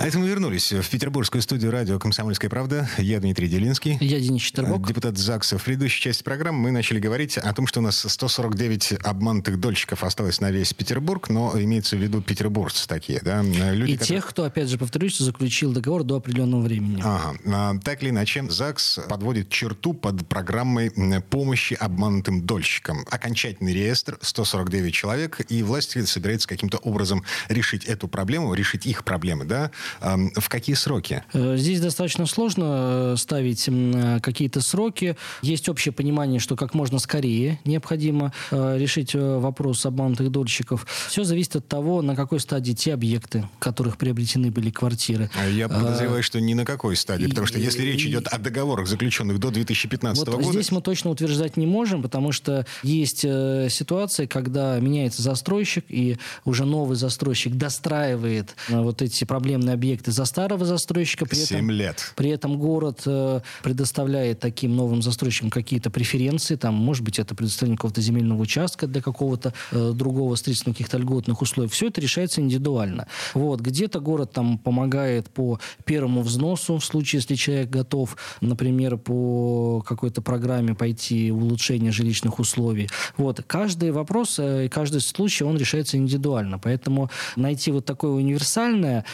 А 0.00 0.06
это 0.06 0.18
мы 0.18 0.28
вернулись 0.28 0.72
в 0.72 0.88
петербургскую 0.88 1.42
студию 1.42 1.70
радио 1.70 1.98
«Комсомольская 1.98 2.48
правда». 2.48 2.88
Я 2.96 3.20
Дмитрий 3.20 3.48
Делинский. 3.48 3.98
Я 4.00 4.18
Денис 4.18 4.40
Четербок. 4.40 4.88
Депутат 4.88 5.18
ЗАГСа. 5.18 5.58
В 5.58 5.64
предыдущей 5.64 6.00
части 6.00 6.22
программы 6.22 6.58
мы 6.58 6.70
начали 6.70 6.98
говорить 6.98 7.36
о 7.36 7.52
том, 7.52 7.66
что 7.66 7.80
у 7.80 7.82
нас 7.82 7.98
149 7.98 8.92
обманутых 9.04 9.60
дольщиков 9.60 10.02
осталось 10.02 10.40
на 10.40 10.50
весь 10.50 10.72
Петербург, 10.72 11.28
но 11.28 11.52
имеется 11.54 11.96
в 11.96 11.98
виду 12.02 12.22
петербуржцы 12.22 12.88
такие, 12.88 13.20
да? 13.22 13.42
Люди, 13.42 13.90
И 13.90 13.98
которые... 13.98 13.98
тех, 13.98 14.26
кто, 14.26 14.44
опять 14.44 14.70
же, 14.70 14.78
повторюсь, 14.78 15.18
заключил 15.18 15.70
договор 15.74 16.02
до 16.02 16.16
определенного 16.16 16.62
времени. 16.62 17.02
Ага. 17.04 17.36
А, 17.44 17.74
так 17.84 18.02
или 18.02 18.08
иначе, 18.08 18.42
ЗАГС 18.48 19.00
подводит 19.06 19.50
черту 19.50 19.92
под 19.92 20.26
программой 20.26 20.90
помощи 21.28 21.74
обманутым 21.74 22.46
дольщикам. 22.46 23.04
Окончательный 23.10 23.74
реестр 23.74 24.16
149 24.22 24.94
человек, 24.94 25.42
и 25.50 25.62
власти 25.62 26.02
собираются 26.06 26.48
каким-то 26.48 26.78
образом 26.78 27.22
решить 27.50 27.84
эту 27.84 28.08
проблему, 28.08 28.54
решить 28.54 28.86
их 28.86 29.04
проблемы, 29.04 29.44
да? 29.44 29.70
В 30.00 30.48
какие 30.48 30.74
сроки? 30.74 31.22
Э, 31.32 31.56
здесь 31.56 31.80
достаточно 31.80 32.26
сложно 32.26 33.12
э, 33.12 33.14
ставить 33.16 33.68
э, 33.68 34.20
какие-то 34.22 34.60
сроки. 34.60 35.16
Есть 35.42 35.68
общее 35.68 35.92
понимание, 35.92 36.40
что 36.40 36.56
как 36.56 36.74
можно 36.74 36.98
скорее 36.98 37.58
необходимо 37.64 38.32
решить 38.50 39.14
вопрос 39.14 39.86
обманутых 39.86 40.30
дольщиков. 40.30 40.86
Все 41.08 41.24
зависит 41.24 41.56
от 41.56 41.68
того, 41.68 42.02
на 42.02 42.16
какой 42.16 42.40
стадии 42.40 42.72
те 42.72 42.94
объекты, 42.94 43.48
в 43.56 43.58
которых 43.58 43.96
приобретены 43.96 44.50
были 44.50 44.70
квартиры. 44.70 45.30
А 45.38 45.48
я 45.48 45.68
подозреваю, 45.68 46.22
что 46.22 46.40
ни 46.40 46.54
на 46.54 46.64
какой 46.64 46.96
стадии, 46.96 47.26
потому 47.26 47.46
что 47.46 47.58
если 47.58 47.82
речь 47.82 48.04
идет 48.04 48.26
о 48.28 48.38
договорах, 48.38 48.86
заключенных 48.86 49.38
до 49.38 49.50
2015 49.50 50.26
вот 50.26 50.36
года... 50.36 50.52
Здесь 50.52 50.72
мы 50.72 50.80
точно 50.80 51.10
утверждать 51.10 51.56
не 51.56 51.66
можем, 51.66 52.02
потому 52.02 52.32
что 52.32 52.66
есть 52.82 53.20
ситуации, 53.20 54.26
когда 54.26 54.78
меняется 54.78 55.22
застройщик, 55.22 55.84
и 55.88 56.18
уже 56.44 56.64
новый 56.64 56.96
застройщик 56.96 57.54
достраивает 57.54 58.54
вот 58.68 59.02
эти 59.02 59.24
проблемные 59.24 59.74
объекты 59.74 59.79
за 60.06 60.24
старого 60.24 60.64
застройщика. 60.64 61.26
При 61.26 61.36
7 61.36 61.56
этом, 61.56 61.70
лет. 61.70 62.12
При 62.16 62.30
этом 62.30 62.58
город 62.58 63.02
э, 63.06 63.40
предоставляет 63.62 64.40
таким 64.40 64.76
новым 64.76 65.02
застройщикам 65.02 65.50
какие-то 65.50 65.90
преференции. 65.90 66.56
Там, 66.56 66.74
может 66.74 67.04
быть, 67.04 67.18
это 67.18 67.34
предоставление 67.34 67.76
какого-то 67.76 68.00
земельного 68.00 68.40
участка 68.40 68.86
для 68.86 69.02
какого-то 69.02 69.52
э, 69.72 69.92
другого 69.94 70.34
строительства, 70.36 70.72
каких-то 70.72 70.98
льготных 70.98 71.42
условий. 71.42 71.68
Все 71.68 71.88
это 71.88 72.00
решается 72.00 72.40
индивидуально. 72.40 73.06
Вот. 73.34 73.60
Где-то 73.60 74.00
город 74.00 74.32
там 74.32 74.58
помогает 74.58 75.30
по 75.30 75.58
первому 75.84 76.22
взносу, 76.22 76.78
в 76.78 76.84
случае, 76.84 77.18
если 77.18 77.34
человек 77.34 77.70
готов, 77.70 78.16
например, 78.40 78.96
по 78.96 79.82
какой-то 79.86 80.22
программе 80.22 80.74
пойти 80.74 81.32
улучшение 81.32 81.92
жилищных 81.92 82.38
условий. 82.38 82.88
Вот. 83.16 83.42
Каждый 83.46 83.90
вопрос, 83.92 84.38
э, 84.38 84.68
каждый 84.68 85.00
случай, 85.00 85.44
он 85.44 85.56
решается 85.56 85.96
индивидуально. 85.96 86.58
Поэтому 86.58 87.10
найти 87.36 87.70
вот 87.70 87.84
такое 87.84 88.10
универсальное 88.10 89.04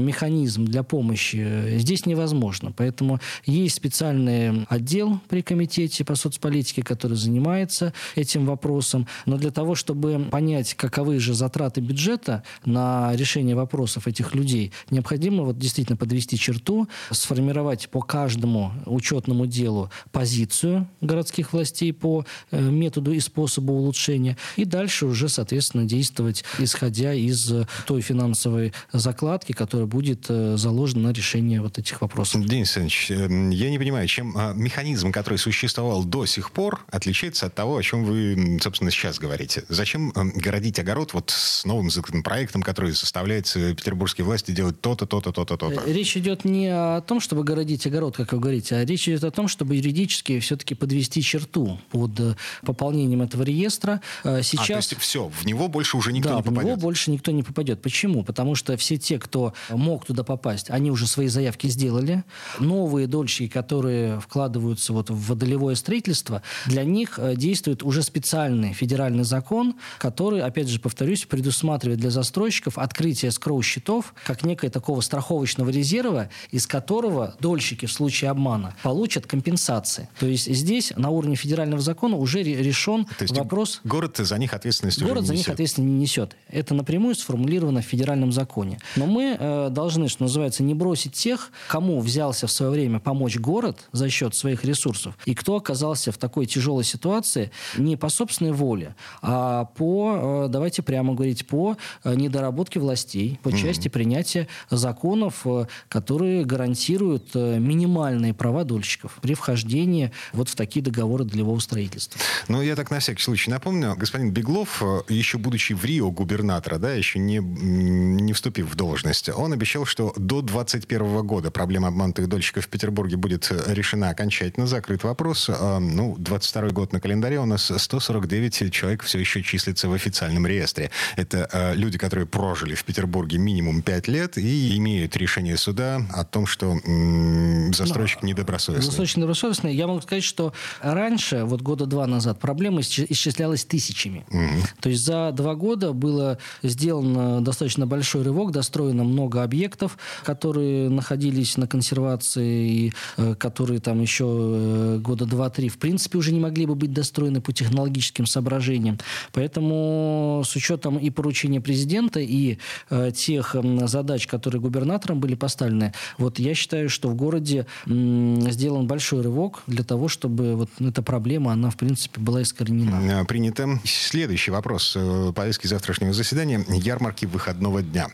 механизм 0.00 0.64
для 0.64 0.82
помощи 0.82 1.78
здесь 1.78 2.06
невозможно. 2.06 2.72
Поэтому 2.76 3.20
есть 3.46 3.76
специальный 3.76 4.64
отдел 4.68 5.20
при 5.28 5.42
комитете 5.42 6.04
по 6.04 6.14
соцполитике, 6.14 6.82
который 6.82 7.16
занимается 7.16 7.92
этим 8.14 8.46
вопросом. 8.46 9.06
Но 9.26 9.36
для 9.36 9.50
того, 9.50 9.74
чтобы 9.74 10.26
понять, 10.30 10.74
каковы 10.74 11.18
же 11.18 11.34
затраты 11.34 11.80
бюджета 11.80 12.42
на 12.64 13.14
решение 13.14 13.54
вопросов 13.54 14.06
этих 14.06 14.34
людей, 14.34 14.72
необходимо 14.90 15.44
вот 15.44 15.58
действительно 15.58 15.96
подвести 15.96 16.38
черту, 16.38 16.88
сформировать 17.10 17.88
по 17.88 18.00
каждому 18.00 18.72
учетному 18.86 19.46
делу 19.46 19.90
позицию 20.12 20.88
городских 21.00 21.52
властей 21.52 21.92
по 21.92 22.24
э, 22.50 22.60
методу 22.60 23.12
и 23.12 23.20
способу 23.20 23.72
улучшения, 23.72 24.36
и 24.56 24.64
дальше 24.64 25.06
уже, 25.06 25.28
соответственно, 25.28 25.84
действовать, 25.84 26.44
исходя 26.58 27.12
из 27.14 27.52
той 27.86 28.00
финансовой 28.00 28.72
закладки, 28.92 29.52
которая 29.52 29.77
которая 29.78 29.86
будет 29.86 30.26
э, 30.28 30.56
заложена 30.56 31.08
на 31.08 31.12
решение 31.12 31.60
вот 31.60 31.78
этих 31.78 32.00
вопросов. 32.00 32.44
Денис 32.44 32.76
Александрович, 32.76 33.10
эм, 33.10 33.50
я 33.50 33.70
не 33.70 33.78
понимаю, 33.78 34.08
чем 34.08 34.34
а, 34.36 34.52
механизм, 34.52 35.12
который 35.12 35.38
существовал 35.38 36.04
до 36.04 36.26
сих 36.26 36.50
пор, 36.50 36.84
отличается 36.90 37.46
от 37.46 37.54
того, 37.54 37.76
о 37.76 37.82
чем 37.82 38.04
вы, 38.04 38.58
собственно, 38.60 38.90
сейчас 38.90 39.18
говорите. 39.18 39.64
Зачем 39.68 40.10
эм, 40.16 40.32
городить 40.34 40.78
огород 40.78 41.14
вот 41.14 41.30
с 41.30 41.64
новым 41.64 41.90
законопроектом, 41.90 42.62
который 42.62 42.90
заставляет 42.92 43.52
петербургские 43.52 44.24
власти 44.24 44.50
делать 44.50 44.80
то-то, 44.80 45.06
то-то, 45.06 45.32
то-то, 45.32 45.56
то-то? 45.56 45.82
Э, 45.86 45.92
речь 45.92 46.16
идет 46.16 46.44
не 46.44 46.68
о 46.68 47.00
том, 47.00 47.20
чтобы 47.20 47.44
городить 47.44 47.86
огород, 47.86 48.16
как 48.16 48.32
вы 48.32 48.40
говорите, 48.40 48.74
а 48.76 48.84
речь 48.84 49.08
идет 49.08 49.22
о 49.24 49.30
том, 49.30 49.46
чтобы 49.46 49.76
юридически 49.76 50.40
все-таки 50.40 50.74
подвести 50.74 51.22
черту 51.22 51.78
под 51.90 52.18
э, 52.18 52.34
пополнением 52.62 53.22
этого 53.22 53.44
реестра. 53.44 54.00
Сейчас... 54.24 54.60
А, 54.60 54.66
то 54.66 54.76
есть 54.76 54.98
все, 54.98 55.28
в 55.28 55.46
него 55.46 55.68
больше 55.68 55.96
уже 55.96 56.12
никто 56.12 56.30
да, 56.30 56.36
не 56.36 56.42
попадет? 56.42 56.62
в 56.62 56.66
него 56.66 56.76
больше 56.76 57.10
никто 57.10 57.30
не 57.30 57.42
попадет. 57.42 57.80
Почему? 57.80 58.24
Потому 58.24 58.56
что 58.56 58.76
все 58.76 58.96
те, 58.96 59.18
кто 59.18 59.52
мог 59.70 60.04
туда 60.04 60.24
попасть, 60.24 60.70
они 60.70 60.90
уже 60.90 61.06
свои 61.06 61.28
заявки 61.28 61.66
сделали. 61.68 62.24
Новые 62.58 63.06
дольщики, 63.06 63.48
которые 63.48 64.20
вкладываются 64.20 64.92
вот 64.92 65.10
в 65.10 65.28
водолевое 65.28 65.74
строительство, 65.74 66.42
для 66.66 66.84
них 66.84 67.18
э, 67.18 67.34
действует 67.36 67.82
уже 67.82 68.02
специальный 68.02 68.72
федеральный 68.72 69.24
закон, 69.24 69.74
который, 69.98 70.40
опять 70.40 70.68
же, 70.68 70.80
повторюсь, 70.80 71.24
предусматривает 71.24 72.00
для 72.00 72.10
застройщиков 72.10 72.78
открытие 72.78 73.30
скроу-счетов 73.30 74.14
как 74.24 74.44
некое 74.44 74.70
такого 74.70 75.00
страховочного 75.00 75.70
резерва, 75.70 76.30
из 76.50 76.66
которого 76.66 77.36
дольщики 77.40 77.86
в 77.86 77.92
случае 77.92 78.30
обмана 78.30 78.74
получат 78.82 79.26
компенсации. 79.26 80.08
То 80.18 80.26
есть 80.26 80.52
здесь 80.52 80.92
на 80.96 81.10
уровне 81.10 81.36
федерального 81.36 81.82
закона 81.82 82.16
уже 82.16 82.42
решен 82.42 83.04
То 83.04 83.22
есть 83.22 83.36
вопрос... 83.36 83.80
Город 83.84 84.16
за 84.18 84.38
них 84.38 84.52
ответственность 84.54 85.02
Город 85.02 85.26
за 85.26 85.34
них 85.34 85.48
ответственность 85.48 85.92
не 85.92 85.98
несет. 85.98 86.36
Это 86.48 86.74
напрямую 86.74 87.14
сформулировано 87.14 87.82
в 87.82 87.84
федеральном 87.84 88.32
законе. 88.32 88.78
Но 88.96 89.06
мы 89.06 89.36
э, 89.38 89.57
должны 89.70 89.98
должны, 89.98 90.08
что 90.08 90.24
называется, 90.24 90.62
не 90.62 90.74
бросить 90.74 91.14
тех, 91.14 91.50
кому 91.68 92.00
взялся 92.00 92.46
в 92.46 92.52
свое 92.52 92.70
время 92.70 93.00
помочь 93.00 93.38
город 93.38 93.88
за 93.92 94.10
счет 94.10 94.34
своих 94.34 94.64
ресурсов, 94.64 95.16
и 95.24 95.34
кто 95.34 95.56
оказался 95.56 96.12
в 96.12 96.18
такой 96.18 96.46
тяжелой 96.46 96.84
ситуации 96.84 97.50
не 97.76 97.96
по 97.96 98.08
собственной 98.08 98.52
воле, 98.52 98.94
а 99.22 99.64
по, 99.64 100.44
э, 100.44 100.48
давайте 100.50 100.82
прямо 100.82 101.14
говорить, 101.14 101.46
по 101.46 101.76
э, 102.04 102.14
недоработке 102.14 102.80
властей, 102.80 103.40
по 103.42 103.50
части 103.50 103.88
mm-hmm. 103.88 103.90
принятия 103.90 104.48
законов, 104.70 105.46
э, 105.46 105.66
которые 105.88 106.44
гарантируют 106.44 107.34
минимальные 107.34 108.34
права 108.34 108.64
дольщиков 108.64 109.18
при 109.22 109.34
вхождении 109.34 110.12
вот 110.32 110.48
в 110.48 110.54
такие 110.54 110.82
договоры 110.84 111.24
долевого 111.24 111.58
строительства. 111.58 112.20
Ну, 112.48 112.62
я 112.62 112.76
так 112.76 112.90
на 112.90 112.98
всякий 113.00 113.22
случай 113.22 113.50
напомню, 113.50 113.94
господин 113.96 114.30
Беглов, 114.30 114.82
еще 115.08 115.38
будучи 115.38 115.72
в 115.72 115.84
Рио 115.84 116.10
губернатора, 116.10 116.78
да, 116.78 116.92
еще 116.92 117.18
не, 117.18 117.38
не 117.38 118.32
вступив 118.32 118.70
в 118.70 118.76
должность, 118.76 119.28
он 119.28 119.47
обещал, 119.52 119.84
что 119.84 120.12
до 120.16 120.42
2021 120.42 121.26
года 121.26 121.50
проблема 121.50 121.88
обманутых 121.88 122.28
дольщиков 122.28 122.64
в 122.64 122.68
Петербурге 122.68 123.16
будет 123.16 123.50
решена 123.66 124.10
окончательно, 124.10 124.66
закрыт 124.66 125.04
вопрос. 125.04 125.50
А, 125.50 125.78
ну, 125.78 126.16
22 126.18 126.70
год 126.70 126.92
на 126.92 127.00
календаре 127.00 127.38
у 127.40 127.46
нас 127.46 127.72
149 127.76 128.72
человек 128.72 129.02
все 129.02 129.18
еще 129.18 129.42
числится 129.42 129.88
в 129.88 129.92
официальном 129.92 130.46
реестре. 130.46 130.90
Это 131.16 131.48
э, 131.52 131.74
люди, 131.74 131.98
которые 131.98 132.26
прожили 132.26 132.74
в 132.74 132.84
Петербурге 132.84 133.38
минимум 133.38 133.82
5 133.82 134.08
лет 134.08 134.38
и 134.38 134.76
имеют 134.76 135.16
решение 135.16 135.56
суда 135.56 136.00
о 136.12 136.24
том, 136.24 136.46
что 136.46 136.78
м- 136.84 137.72
застройщик 137.74 138.22
Но, 138.22 138.28
недобросовестный. 138.28 138.86
Застройщик 138.86 139.16
недобросовестный. 139.18 139.74
Я 139.74 139.86
могу 139.86 140.00
сказать, 140.00 140.24
что 140.24 140.52
раньше, 140.80 141.44
вот 141.44 141.62
года 141.62 141.86
два 141.86 142.06
назад, 142.06 142.38
проблема 142.38 142.80
исчислялась 142.80 143.64
тысячами. 143.64 144.24
Mm-hmm. 144.30 144.68
То 144.80 144.88
есть 144.88 145.04
за 145.04 145.32
два 145.32 145.54
года 145.54 145.92
было 145.92 146.38
сделано 146.62 147.40
достаточно 147.40 147.86
большой 147.86 148.22
рывок, 148.22 148.52
достроено 148.52 149.04
много 149.04 149.27
объектов, 149.36 149.98
которые 150.24 150.88
находились 150.88 151.56
на 151.56 151.66
консервации 151.66 152.70
и 152.70 152.92
э, 153.16 153.34
которые 153.34 153.80
там 153.80 154.00
еще 154.00 154.24
э, 154.26 154.98
года 155.00 155.26
два-три 155.26 155.68
в 155.68 155.78
принципе 155.78 156.18
уже 156.18 156.32
не 156.32 156.40
могли 156.40 156.66
бы 156.66 156.74
быть 156.74 156.92
достроены 156.92 157.40
по 157.40 157.52
технологическим 157.52 158.26
соображениям. 158.26 158.98
Поэтому 159.32 160.42
с 160.44 160.56
учетом 160.56 160.98
и 160.98 161.10
поручения 161.10 161.60
президента, 161.60 162.20
и 162.20 162.58
э, 162.90 163.10
тех 163.14 163.54
задач, 163.84 164.26
которые 164.26 164.60
губернаторам 164.60 165.20
были 165.20 165.34
поставлены, 165.34 165.92
вот 166.18 166.38
я 166.38 166.54
считаю, 166.54 166.88
что 166.88 167.08
в 167.08 167.14
городе 167.14 167.66
сделан 167.86 168.86
большой 168.86 169.22
рывок 169.22 169.62
для 169.66 169.84
того, 169.84 170.08
чтобы 170.08 170.56
вот 170.56 170.70
эта 170.80 171.02
проблема, 171.02 171.52
она 171.52 171.70
в 171.70 171.76
принципе 171.76 172.20
была 172.20 172.42
искоренена. 172.42 173.24
Принято. 173.26 173.80
Следующий 173.84 174.50
вопрос 174.50 174.96
повестки 175.34 175.66
завтрашнего 175.66 176.12
заседания. 176.12 176.64
Ярмарки 176.68 177.26
выходного 177.26 177.82
дня. 177.82 178.08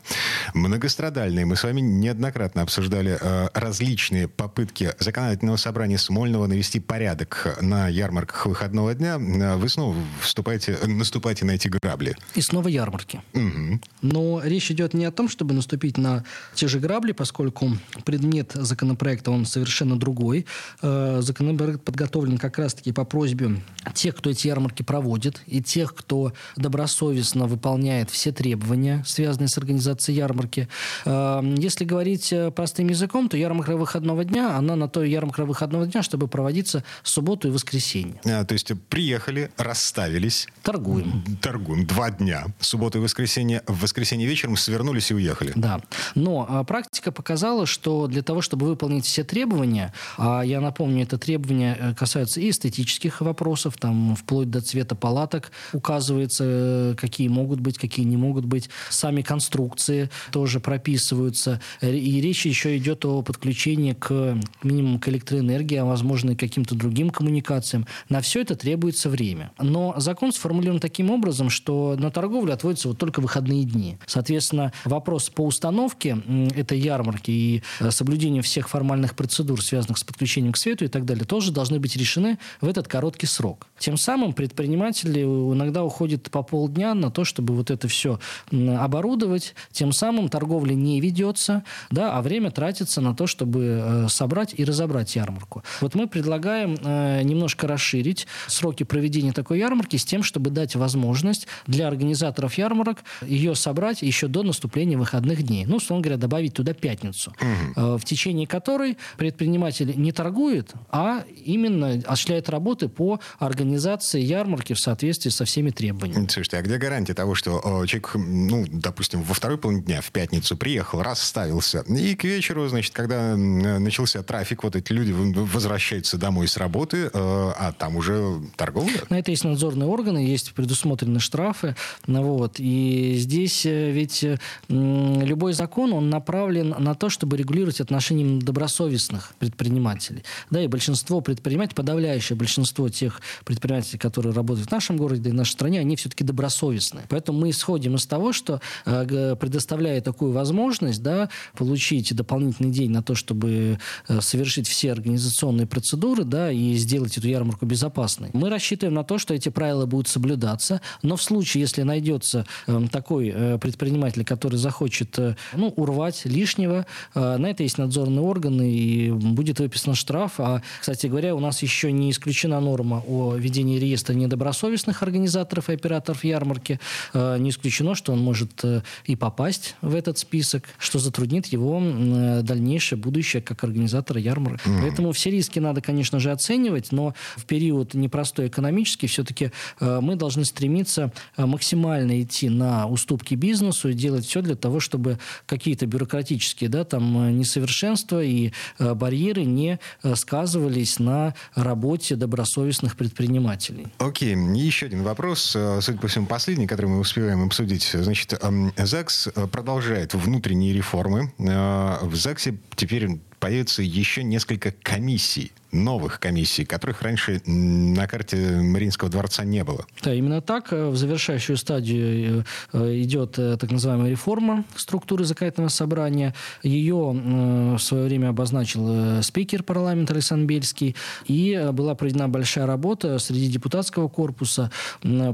Многострадальные. 1.05 1.45
Мы 1.45 1.55
с 1.55 1.63
вами 1.63 1.81
неоднократно 1.81 2.63
обсуждали 2.63 3.15
э, 3.21 3.49
различные 3.53 4.27
попытки 4.27 4.91
законодательного 4.97 5.57
собрания 5.57 5.99
Смольного 5.99 6.47
навести 6.47 6.79
порядок 6.79 7.59
на 7.61 7.87
ярмарках 7.89 8.47
выходного 8.47 8.95
дня. 8.95 9.19
Вы 9.19 9.69
снова 9.69 9.95
вступаете, 10.19 10.79
наступаете 10.87 11.45
на 11.45 11.51
эти 11.51 11.67
грабли. 11.67 12.15
И 12.33 12.41
снова 12.41 12.69
ярмарки. 12.69 13.21
Угу. 13.33 13.79
Но 14.01 14.41
речь 14.43 14.71
идет 14.71 14.95
не 14.95 15.05
о 15.05 15.11
том, 15.11 15.29
чтобы 15.29 15.53
наступить 15.53 15.99
на 15.99 16.23
те 16.55 16.67
же 16.67 16.79
грабли, 16.79 17.11
поскольку 17.11 17.77
предмет 18.03 18.53
законопроекта, 18.55 19.29
он 19.29 19.45
совершенно 19.45 19.99
другой. 19.99 20.47
Э, 20.81 21.19
законопроект 21.21 21.83
подготовлен 21.83 22.39
как 22.39 22.57
раз-таки 22.57 22.91
по 22.91 23.05
просьбе 23.05 23.61
тех, 23.93 24.15
кто 24.15 24.31
эти 24.31 24.47
ярмарки 24.47 24.81
проводит, 24.81 25.43
и 25.45 25.61
тех, 25.61 25.93
кто 25.93 26.33
добросовестно 26.55 27.45
выполняет 27.45 28.09
все 28.09 28.31
требования, 28.31 29.03
связанные 29.05 29.49
с 29.49 29.57
организацией 29.59 30.17
ярмарки. 30.17 30.67
Э, 31.05 31.41
если 31.57 31.85
говорить 31.85 32.31
э, 32.31 32.51
простым 32.51 32.87
языком, 32.87 33.29
то 33.29 33.37
ярмарка 33.37 33.75
выходного 33.75 34.23
дня, 34.23 34.57
она 34.57 34.75
на 34.75 34.87
то 34.87 35.03
ярмарка 35.03 35.45
выходного 35.45 35.87
дня, 35.87 36.03
чтобы 36.03 36.27
проводиться 36.27 36.83
в 37.03 37.09
субботу 37.09 37.47
и 37.47 37.51
воскресенье. 37.51 38.19
А, 38.25 38.45
то 38.45 38.53
есть 38.53 38.71
приехали, 38.89 39.51
расставились. 39.57 40.47
Торгуем. 40.63 41.23
Торгуем. 41.41 41.85
Два 41.85 42.11
дня. 42.11 42.47
Субботу 42.59 42.99
и 42.99 43.01
воскресенье. 43.01 43.61
В 43.67 43.81
воскресенье 43.81 44.27
вечером 44.27 44.57
свернулись 44.57 45.11
и 45.11 45.13
уехали. 45.13 45.53
Да. 45.55 45.81
Но 46.15 46.45
а, 46.47 46.63
практика 46.63 47.11
показала, 47.11 47.65
что 47.65 48.07
для 48.07 48.21
того, 48.21 48.41
чтобы 48.41 48.65
выполнить 48.65 49.05
все 49.05 49.23
требования, 49.23 49.93
а 50.17 50.41
я 50.41 50.61
напомню, 50.61 51.03
это 51.03 51.17
требования 51.17 51.77
э, 51.79 51.93
касаются 51.93 52.41
и 52.41 52.49
эстетических 52.49 53.21
вопросов, 53.21 53.75
там 53.77 54.15
вплоть 54.15 54.49
до 54.49 54.61
цвета 54.61 54.95
палаток 54.95 55.51
указывается, 55.73 56.43
э, 56.47 56.95
какие 56.97 57.27
могут 57.27 57.59
быть, 57.59 57.77
какие 57.77 58.05
не 58.05 58.17
могут 58.17 58.45
быть. 58.45 58.69
Сами 58.89 59.21
конструкции 59.21 60.09
тоже 60.31 60.59
прописываются. 60.85 61.59
И 61.81 62.21
речь 62.21 62.45
еще 62.45 62.77
идет 62.77 63.05
о 63.05 63.23
подключении 63.23 63.93
к 63.93 64.37
минимум 64.61 64.99
к 64.99 65.07
электроэнергии, 65.07 65.77
а 65.77 65.85
возможно 65.85 66.31
и 66.31 66.35
каким-то 66.35 66.75
другим 66.75 67.09
коммуникациям. 67.09 67.87
На 68.07 68.21
все 68.21 68.41
это 68.41 68.55
требуется 68.55 69.09
время. 69.09 69.51
Но 69.59 69.95
закон 69.97 70.31
сформулирован 70.31 70.79
таким 70.79 71.09
образом, 71.09 71.49
что 71.49 71.95
на 71.97 72.11
торговлю 72.11 72.53
отводятся 72.53 72.89
вот 72.89 72.99
только 72.99 73.19
выходные 73.19 73.63
дни. 73.63 73.97
Соответственно, 74.05 74.73
вопрос 74.83 75.29
по 75.31 75.41
установке 75.41 76.21
этой 76.55 76.77
ярмарки 76.77 77.31
и 77.31 77.63
э, 77.79 77.89
соблюдению 77.89 78.43
всех 78.43 78.69
формальных 78.69 79.15
процедур, 79.15 79.63
связанных 79.63 79.97
с 79.97 80.03
подключением 80.03 80.53
к 80.53 80.57
свету 80.57 80.85
и 80.85 80.87
так 80.87 81.05
далее, 81.05 81.25
тоже 81.25 81.51
должны 81.51 81.79
быть 81.79 81.95
решены 81.95 82.37
в 82.61 82.67
этот 82.67 82.87
короткий 82.87 83.25
срок. 83.25 83.67
Тем 83.79 83.97
самым 83.97 84.33
предприниматели 84.33 85.23
иногда 85.23 85.83
уходят 85.83 86.29
по 86.29 86.43
полдня 86.43 86.93
на 86.93 87.09
то, 87.09 87.23
чтобы 87.23 87.55
вот 87.55 87.71
это 87.71 87.87
все 87.87 88.19
оборудовать. 88.51 89.55
Тем 89.71 89.91
самым 89.91 90.29
торговля 90.29 90.74
не 90.75 90.99
ведется, 91.01 91.63
да, 91.91 92.13
а 92.13 92.21
время 92.21 92.51
тратится 92.51 93.01
на 93.01 93.15
то, 93.15 93.27
чтобы 93.27 93.81
э, 93.81 94.07
собрать 94.09 94.53
и 94.57 94.63
разобрать 94.63 95.15
ярмарку. 95.15 95.63
Вот 95.81 95.95
мы 95.95 96.07
предлагаем 96.07 96.77
э, 96.81 97.21
немножко 97.23 97.67
расширить 97.67 98.27
сроки 98.47 98.83
проведения 98.83 99.31
такой 99.31 99.59
ярмарки 99.59 99.97
с 99.97 100.05
тем, 100.05 100.23
чтобы 100.23 100.49
дать 100.49 100.75
возможность 100.75 101.47
для 101.67 101.87
организаторов 101.87 102.55
ярмарок 102.55 102.99
ее 103.21 103.55
собрать 103.55 104.01
еще 104.01 104.27
до 104.27 104.43
наступления 104.43 104.97
выходных 104.97 105.43
дней. 105.43 105.65
Ну, 105.65 105.77
условно 105.77 106.03
говоря, 106.03 106.17
добавить 106.17 106.53
туда 106.53 106.73
пятницу, 106.73 107.33
угу. 107.39 107.97
в 107.97 108.05
течение 108.05 108.47
которой 108.47 108.97
предприниматель 109.17 109.93
не 109.95 110.11
торгует, 110.11 110.73
а 110.89 111.23
именно 111.45 112.01
осуществляет 112.05 112.49
работы 112.49 112.89
по 112.89 113.19
организации 113.39 114.21
ярмарки 114.21 114.73
в 114.73 114.79
соответствии 114.79 115.29
со 115.29 115.45
всеми 115.45 115.69
требованиями. 115.69 116.27
Слушайте, 116.27 116.57
а 116.57 116.61
где 116.61 116.77
гарантия 116.77 117.13
того, 117.13 117.35
что 117.35 117.85
человек, 117.85 118.11
ну, 118.15 118.65
допустим, 118.67 119.23
во 119.23 119.33
второй 119.33 119.57
половине 119.57 119.83
дня, 119.83 120.01
в 120.01 120.11
пятницу 120.11 120.57
приехал, 120.65 121.03
расставился, 121.03 121.81
и 121.81 122.15
к 122.15 122.23
вечеру, 122.23 122.67
значит, 122.67 122.91
когда 122.91 123.35
начался 123.35 124.23
трафик, 124.23 124.63
вот 124.63 124.75
эти 124.75 124.93
люди 124.93 125.11
возвращаются 125.11 126.17
домой 126.17 126.47
с 126.47 126.57
работы, 126.57 127.05
э, 127.05 127.09
а 127.13 127.71
там 127.77 127.97
уже 127.97 128.41
торговля? 128.55 129.01
На 129.11 129.19
это 129.19 129.29
есть 129.29 129.43
надзорные 129.43 129.87
органы, 129.87 130.17
есть 130.17 130.53
предусмотрены 130.53 131.19
штрафы. 131.19 131.75
Ну 132.07 132.23
вот. 132.23 132.55
И 132.57 133.13
здесь 133.19 133.63
э, 133.67 133.91
ведь 133.91 134.25
любой 134.67 135.53
закон, 135.53 135.93
он 135.93 136.09
направлен 136.09 136.73
на 136.79 136.95
то, 136.95 137.09
чтобы 137.09 137.37
регулировать 137.37 137.79
отношения 137.79 138.41
добросовестных 138.41 139.35
предпринимателей. 139.37 140.23
Да, 140.49 140.63
и 140.63 140.67
большинство 140.67 141.21
предпринимателей, 141.21 141.75
подавляющее 141.75 142.35
большинство 142.35 142.89
тех 142.89 143.21
предпринимателей, 143.43 143.99
которые 143.99 144.33
работают 144.33 144.69
в 144.69 144.71
нашем 144.71 144.97
городе 144.97 145.29
и 145.29 145.31
в 145.31 145.35
нашей 145.35 145.51
стране, 145.51 145.79
они 145.79 145.95
все-таки 145.95 146.23
добросовестные. 146.23 147.05
Поэтому 147.07 147.41
мы 147.41 147.51
исходим 147.51 147.93
из 147.97 148.07
того, 148.07 148.33
что 148.33 148.61
э, 148.87 149.35
предоставляя 149.39 150.01
такую 150.01 150.31
возможность, 150.31 150.54
да, 150.97 151.29
получить 151.55 152.15
дополнительный 152.15 152.71
день 152.71 152.91
на 152.91 153.03
то, 153.03 153.15
чтобы 153.15 153.79
совершить 154.19 154.67
все 154.67 154.91
организационные 154.91 155.67
процедуры, 155.67 156.23
да, 156.23 156.51
и 156.51 156.73
сделать 156.75 157.17
эту 157.17 157.27
ярмарку 157.27 157.65
безопасной. 157.65 158.29
Мы 158.33 158.49
рассчитываем 158.49 158.95
на 158.95 159.03
то, 159.03 159.17
что 159.17 159.33
эти 159.33 159.49
правила 159.49 159.85
будут 159.85 160.07
соблюдаться, 160.07 160.81
но 161.01 161.15
в 161.15 161.23
случае, 161.23 161.61
если 161.61 161.83
найдется 161.83 162.45
э, 162.67 162.87
такой 162.91 163.31
э, 163.33 163.57
предприниматель, 163.57 164.23
который 164.23 164.57
захочет 164.57 165.17
э, 165.19 165.35
ну, 165.53 165.69
урвать 165.75 166.25
лишнего, 166.25 166.85
э, 167.13 167.37
на 167.37 167.47
это 167.47 167.63
есть 167.63 167.77
надзорные 167.77 168.21
органы, 168.21 168.71
и 168.71 169.11
будет 169.11 169.59
выписан 169.59 169.95
штраф. 169.95 170.33
А, 170.39 170.61
кстати 170.79 171.07
говоря, 171.07 171.35
у 171.35 171.39
нас 171.39 171.61
еще 171.61 171.91
не 171.91 172.11
исключена 172.11 172.59
норма 172.59 173.03
о 173.07 173.35
ведении 173.35 173.79
реестра 173.79 174.13
недобросовестных 174.13 175.03
организаторов 175.03 175.69
и 175.69 175.73
операторов 175.73 176.23
ярмарки. 176.23 176.79
Э, 177.13 177.37
не 177.39 177.49
исключено, 177.49 177.95
что 177.95 178.13
он 178.13 178.19
может 178.19 178.63
э, 178.63 178.81
и 179.05 179.15
попасть 179.15 179.75
в 179.81 179.95
этот 179.95 180.17
список, 180.17 180.44
что 180.77 180.99
затруднит 180.99 181.47
его 181.47 181.81
э, 181.81 182.41
дальнейшее 182.41 182.99
будущее 182.99 183.41
как 183.41 183.63
организатора 183.63 184.19
ярмарок. 184.19 184.65
Mm. 184.65 184.81
Поэтому 184.81 185.11
все 185.11 185.31
риски 185.31 185.59
надо, 185.59 185.81
конечно 185.81 186.19
же, 186.19 186.31
оценивать, 186.31 186.91
но 186.91 187.13
в 187.35 187.45
период 187.45 187.93
непростой 187.93 188.47
экономический 188.47 189.07
все-таки 189.07 189.51
э, 189.79 189.99
мы 190.01 190.15
должны 190.15 190.45
стремиться 190.45 191.11
э, 191.37 191.45
максимально 191.45 192.21
идти 192.21 192.49
на 192.49 192.87
уступки 192.87 193.35
бизнесу 193.35 193.89
и 193.89 193.93
делать 193.93 194.25
все 194.25 194.41
для 194.41 194.55
того, 194.55 194.79
чтобы 194.79 195.19
какие-то 195.45 195.85
бюрократические 195.85 196.69
да, 196.69 196.83
там, 196.83 197.37
несовершенства 197.37 198.23
и 198.23 198.51
барьеры 198.79 199.43
не 199.43 199.79
сказывались 200.15 200.99
на 200.99 201.33
работе 201.55 202.15
добросовестных 202.15 202.95
предпринимателей. 202.95 203.87
Окей, 203.97 204.35
okay. 204.35 204.57
еще 204.57 204.85
один 204.87 205.03
вопрос, 205.03 205.55
судя 205.81 205.97
по 205.99 206.07
всему, 206.07 206.25
последний, 206.25 206.67
который 206.67 206.87
мы 206.87 206.99
успеваем 206.99 207.43
обсудить. 207.43 207.89
Значит, 207.93 208.37
эм, 208.41 208.73
ЗАГС 208.77 209.29
продолжает 209.51 210.13
внутренние 210.25 210.73
реформы. 210.73 211.31
В 211.37 212.15
ЗАГСе 212.15 212.57
теперь 212.75 213.19
появится 213.39 213.81
еще 213.81 214.23
несколько 214.23 214.71
комиссий 214.71 215.51
новых 215.75 216.19
комиссий, 216.19 216.65
которых 216.65 217.01
раньше 217.01 217.41
на 217.45 218.07
карте 218.07 218.37
Мариинского 218.37 219.09
дворца 219.09 219.43
не 219.43 219.63
было. 219.63 219.85
Да, 220.03 220.13
именно 220.13 220.41
так. 220.41 220.71
Э, 220.71 220.89
в 220.89 220.95
завершающую 220.95 221.57
стадию 221.57 222.43
э, 222.73 222.77
э, 222.79 223.01
идет 223.01 223.33
так 223.33 223.71
называемая 223.71 224.09
реформа 224.09 224.63
структуры 224.75 225.25
законодательного 225.25 225.69
собрания. 225.69 226.33
Ее 226.63 226.95
в 226.95 227.79
свое 227.79 228.05
время 228.05 228.29
обозначил 228.29 229.21
спикер 229.21 229.63
парламента 229.63 230.13
Александр 230.13 230.45
Бельский. 230.45 230.95
И 231.25 231.69
была 231.73 231.95
проведена 231.95 232.29
большая 232.29 232.65
работа 232.65 233.19
среди 233.19 233.47
депутатского 233.47 234.07
корпуса 234.07 234.71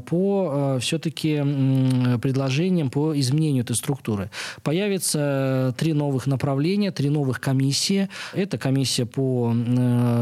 по 0.10 0.78
все-таки 0.82 1.38
предложениям 2.22 2.90
по 2.90 3.18
изменению 3.20 3.64
этой 3.64 3.76
структуры. 3.76 4.30
Появится 4.64 5.76
три 5.78 5.94
новых 5.94 6.28
направления, 6.28 6.92
три 6.92 7.10
новых 7.10 7.40
комиссии. 7.40 8.10
Это 8.34 8.58
комиссия 8.58 9.06
по 9.06 9.54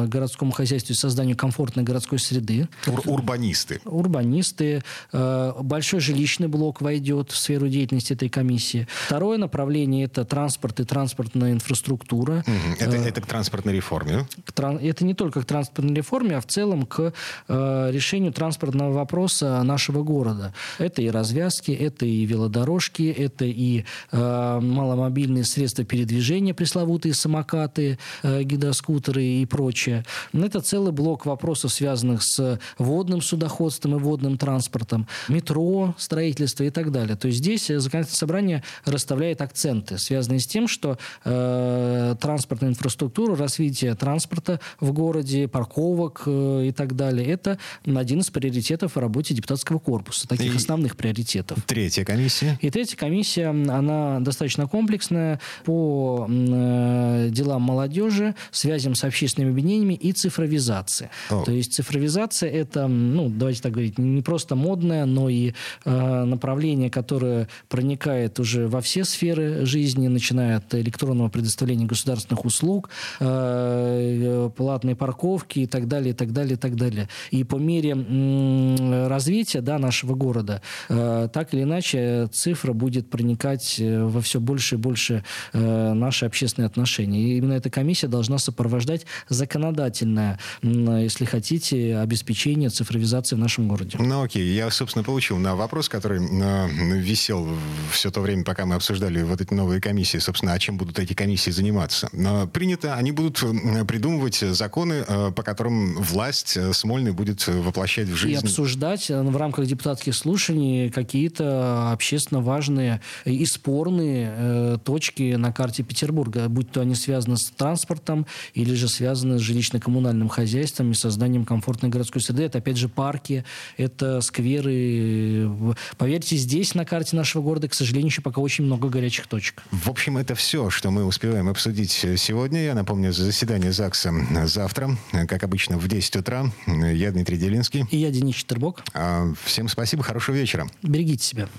городскому 0.09 0.51
хозяйству 0.51 0.93
и 0.93 0.95
созданию 0.95 1.37
комфортной 1.37 1.85
городской 1.85 2.19
среды. 2.19 2.67
Ур 2.87 3.19
урбанисты. 3.19 3.81
Урбанисты. 3.85 4.83
Э, 5.11 5.53
большой 5.61 5.99
жилищный 5.99 6.47
блок 6.47 6.81
войдет 6.81 7.31
в 7.31 7.37
сферу 7.37 7.67
деятельности 7.67 8.13
этой 8.13 8.29
комиссии. 8.29 8.87
Второе 9.07 9.37
направление– 9.37 10.05
это 10.05 10.25
транспорт 10.25 10.79
и 10.79 10.83
транспортная 10.83 11.51
инфраструктура. 11.51 12.43
Это, 12.79 12.95
э, 12.95 13.07
это 13.07 13.21
к 13.21 13.27
транспортной 13.27 13.75
реформе? 13.75 14.27
Это 14.55 15.05
не 15.05 15.13
только 15.13 15.41
к 15.41 15.45
транспортной 15.45 15.95
реформе, 15.95 16.37
а 16.37 16.41
в 16.41 16.47
целом 16.47 16.85
к 16.85 17.13
э, 17.47 17.89
решению 17.91 18.33
транспортного 18.33 18.91
вопроса 18.91 19.61
нашего 19.63 20.03
города. 20.03 20.53
Это 20.77 21.01
и 21.01 21.09
развязки, 21.09 21.71
это 21.71 22.05
и 22.05 22.25
велодорожки, 22.25 23.03
это 23.03 23.45
и 23.45 23.85
маломобильные 24.11 25.43
средства 25.43 25.83
передвижения, 25.83 26.53
пресловутые 26.53 27.13
самокаты, 27.13 27.97
гидроскутеры 28.23 29.23
и 29.23 29.45
прочее. 29.45 29.98
Это 30.33 30.61
целый 30.61 30.91
блок 30.91 31.25
вопросов, 31.25 31.71
связанных 31.71 32.23
с 32.23 32.59
водным 32.77 33.21
судоходством 33.21 33.95
и 33.95 33.99
водным 33.99 34.37
транспортом, 34.37 35.07
метро, 35.27 35.95
строительство 35.97 36.63
и 36.63 36.69
так 36.69 36.91
далее. 36.91 37.15
То 37.15 37.27
есть 37.27 37.39
здесь 37.39 37.67
законодательное 37.67 38.17
собрание 38.17 38.63
расставляет 38.85 39.41
акценты, 39.41 39.97
связанные 39.97 40.39
с 40.39 40.47
тем, 40.47 40.67
что 40.67 40.97
э, 41.25 42.15
транспортная 42.19 42.69
инфраструктура, 42.69 43.35
развитие 43.35 43.95
транспорта 43.95 44.59
в 44.79 44.91
городе, 44.91 45.47
парковок 45.47 46.23
э, 46.25 46.65
и 46.67 46.71
так 46.71 46.95
далее, 46.95 47.27
это 47.27 47.57
один 47.85 48.19
из 48.19 48.29
приоритетов 48.29 48.95
в 48.95 48.99
работе 48.99 49.33
депутатского 49.33 49.79
корпуса, 49.79 50.27
таких 50.27 50.53
и 50.53 50.57
основных 50.57 50.95
приоритетов. 50.95 51.59
Третья 51.65 52.03
комиссия? 52.03 52.57
И 52.61 52.69
третья 52.69 52.97
комиссия, 52.97 53.47
она 53.47 54.19
достаточно 54.19 54.67
комплексная 54.67 55.39
по 55.65 56.27
э, 56.29 57.29
делам 57.31 57.61
молодежи, 57.61 58.35
связям 58.51 58.95
с 58.95 59.03
общественными 59.03 59.51
объединениями, 59.51 59.88
технологиями 59.89 59.93
и 59.93 60.11
цифровизация. 60.13 61.09
Oh. 61.29 61.43
То 61.45 61.51
есть 61.51 61.73
цифровизация 61.73 62.49
это, 62.49 62.87
ну, 62.87 63.29
давайте 63.29 63.61
так 63.61 63.71
говорить, 63.71 63.97
не 63.97 64.21
просто 64.21 64.55
модное, 64.55 65.05
но 65.05 65.29
и 65.29 65.53
э, 65.85 66.23
направление, 66.25 66.89
которое 66.89 67.47
проникает 67.67 68.39
уже 68.39 68.67
во 68.67 68.81
все 68.81 69.03
сферы 69.03 69.65
жизни, 69.65 70.07
начиная 70.07 70.57
от 70.57 70.73
электронного 70.75 71.29
предоставления 71.29 71.85
государственных 71.85 72.45
услуг, 72.45 72.89
э, 73.19 74.49
платной 74.55 74.95
парковки 74.95 75.59
и 75.59 75.67
так 75.67 75.87
далее, 75.87 76.11
и 76.11 76.13
так 76.13 76.31
далее, 76.31 76.53
и 76.53 76.57
так 76.57 76.75
далее. 76.75 77.07
И 77.31 77.43
по 77.43 77.55
мере 77.55 77.95
э, 77.97 79.07
развития 79.07 79.61
да, 79.61 79.79
нашего 79.79 80.15
города, 80.15 80.61
э, 80.89 81.29
так 81.31 81.53
или 81.53 81.63
иначе, 81.63 82.27
цифра 82.31 82.73
будет 82.73 83.09
проникать 83.09 83.79
э, 83.79 84.03
во 84.03 84.21
все 84.21 84.39
больше 84.39 84.75
и 84.75 84.77
больше 84.77 85.23
э, 85.53 85.93
наши 85.93 86.25
общественные 86.25 86.67
отношения. 86.67 87.19
И 87.19 87.37
именно 87.37 87.53
эта 87.53 87.69
комиссия 87.69 88.07
должна 88.07 88.37
сопровождать 88.37 89.05
законодательство 89.29 89.68
законодательное, 89.69 90.39
если 90.61 91.25
хотите, 91.25 91.97
обеспечение 91.97 92.69
цифровизации 92.69 93.35
в 93.35 93.39
нашем 93.39 93.67
городе. 93.67 93.97
Ну 93.99 94.23
окей, 94.23 94.45
я, 94.53 94.69
собственно, 94.71 95.03
получил 95.03 95.37
на 95.37 95.55
вопрос, 95.55 95.89
который 95.89 96.19
э, 96.19 96.67
висел 96.97 97.47
все 97.91 98.11
то 98.11 98.21
время, 98.21 98.43
пока 98.43 98.65
мы 98.65 98.75
обсуждали 98.75 99.21
вот 99.23 99.41
эти 99.41 99.53
новые 99.53 99.81
комиссии, 99.81 100.17
собственно, 100.17 100.53
а 100.53 100.59
чем 100.59 100.77
будут 100.77 100.99
эти 100.99 101.13
комиссии 101.13 101.51
заниматься. 101.51 102.09
Принято, 102.53 102.95
они 102.95 103.11
будут 103.11 103.39
придумывать 103.87 104.37
законы, 104.39 105.03
э, 105.07 105.31
по 105.35 105.43
которым 105.43 106.01
власть 106.01 106.57
э, 106.57 106.73
Смольный 106.73 107.11
будет 107.11 107.45
воплощать 107.47 108.07
в 108.07 108.15
жизнь. 108.15 108.33
И 108.33 108.35
обсуждать 108.35 109.09
в 109.09 109.37
рамках 109.37 109.65
депутатских 109.65 110.15
слушаний 110.15 110.89
какие-то 110.89 111.91
общественно 111.91 112.41
важные 112.41 113.01
и 113.25 113.45
спорные 113.45 114.79
точки 114.79 115.35
на 115.35 115.51
карте 115.51 115.83
Петербурга, 115.83 116.47
будь 116.47 116.71
то 116.71 116.81
они 116.81 116.95
связаны 116.95 117.37
с 117.37 117.45
транспортом 117.45 118.25
или 118.53 118.73
же 118.73 118.87
связаны 118.87 119.39
с 119.39 119.41
жилищным 119.41 119.58
жилищно-коммунальным 119.59 120.29
хозяйством 120.29 120.91
и 120.91 120.93
созданием 120.93 121.45
комфортной 121.45 121.91
городской 121.91 122.21
среды. 122.21 122.43
Это, 122.43 122.59
опять 122.59 122.77
же, 122.77 122.89
парки, 122.89 123.43
это 123.77 124.21
скверы. 124.21 125.75
Поверьте, 125.97 126.37
здесь 126.37 126.75
на 126.75 126.85
карте 126.85 127.15
нашего 127.15 127.41
города, 127.41 127.67
к 127.67 127.73
сожалению, 127.73 128.09
еще 128.09 128.21
пока 128.21 128.41
очень 128.41 128.63
много 128.63 128.89
горячих 128.89 129.27
точек. 129.27 129.63
В 129.71 129.89
общем, 129.89 130.17
это 130.17 130.35
все, 130.35 130.69
что 130.69 130.91
мы 130.91 131.05
успеваем 131.05 131.49
обсудить 131.49 131.91
сегодня. 131.91 132.63
Я 132.63 132.75
напомню, 132.75 133.11
заседание 133.11 133.71
ЗАГСа 133.71 134.13
завтра, 134.45 134.97
как 135.27 135.43
обычно, 135.43 135.77
в 135.77 135.87
10 135.87 136.15
утра. 136.17 136.51
Я 136.67 137.11
Дмитрий 137.11 137.37
Делинский. 137.37 137.85
И 137.91 137.97
я 137.97 138.09
Денис 138.09 138.35
Четербок. 138.35 138.83
А, 138.93 139.33
всем 139.43 139.67
спасибо, 139.67 140.03
хорошего 140.03 140.35
вечера. 140.35 140.67
Берегите 140.83 141.23
себя. 141.25 141.49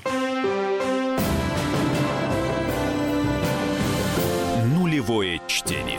Нулевое 4.74 5.40
чтение. 5.46 5.98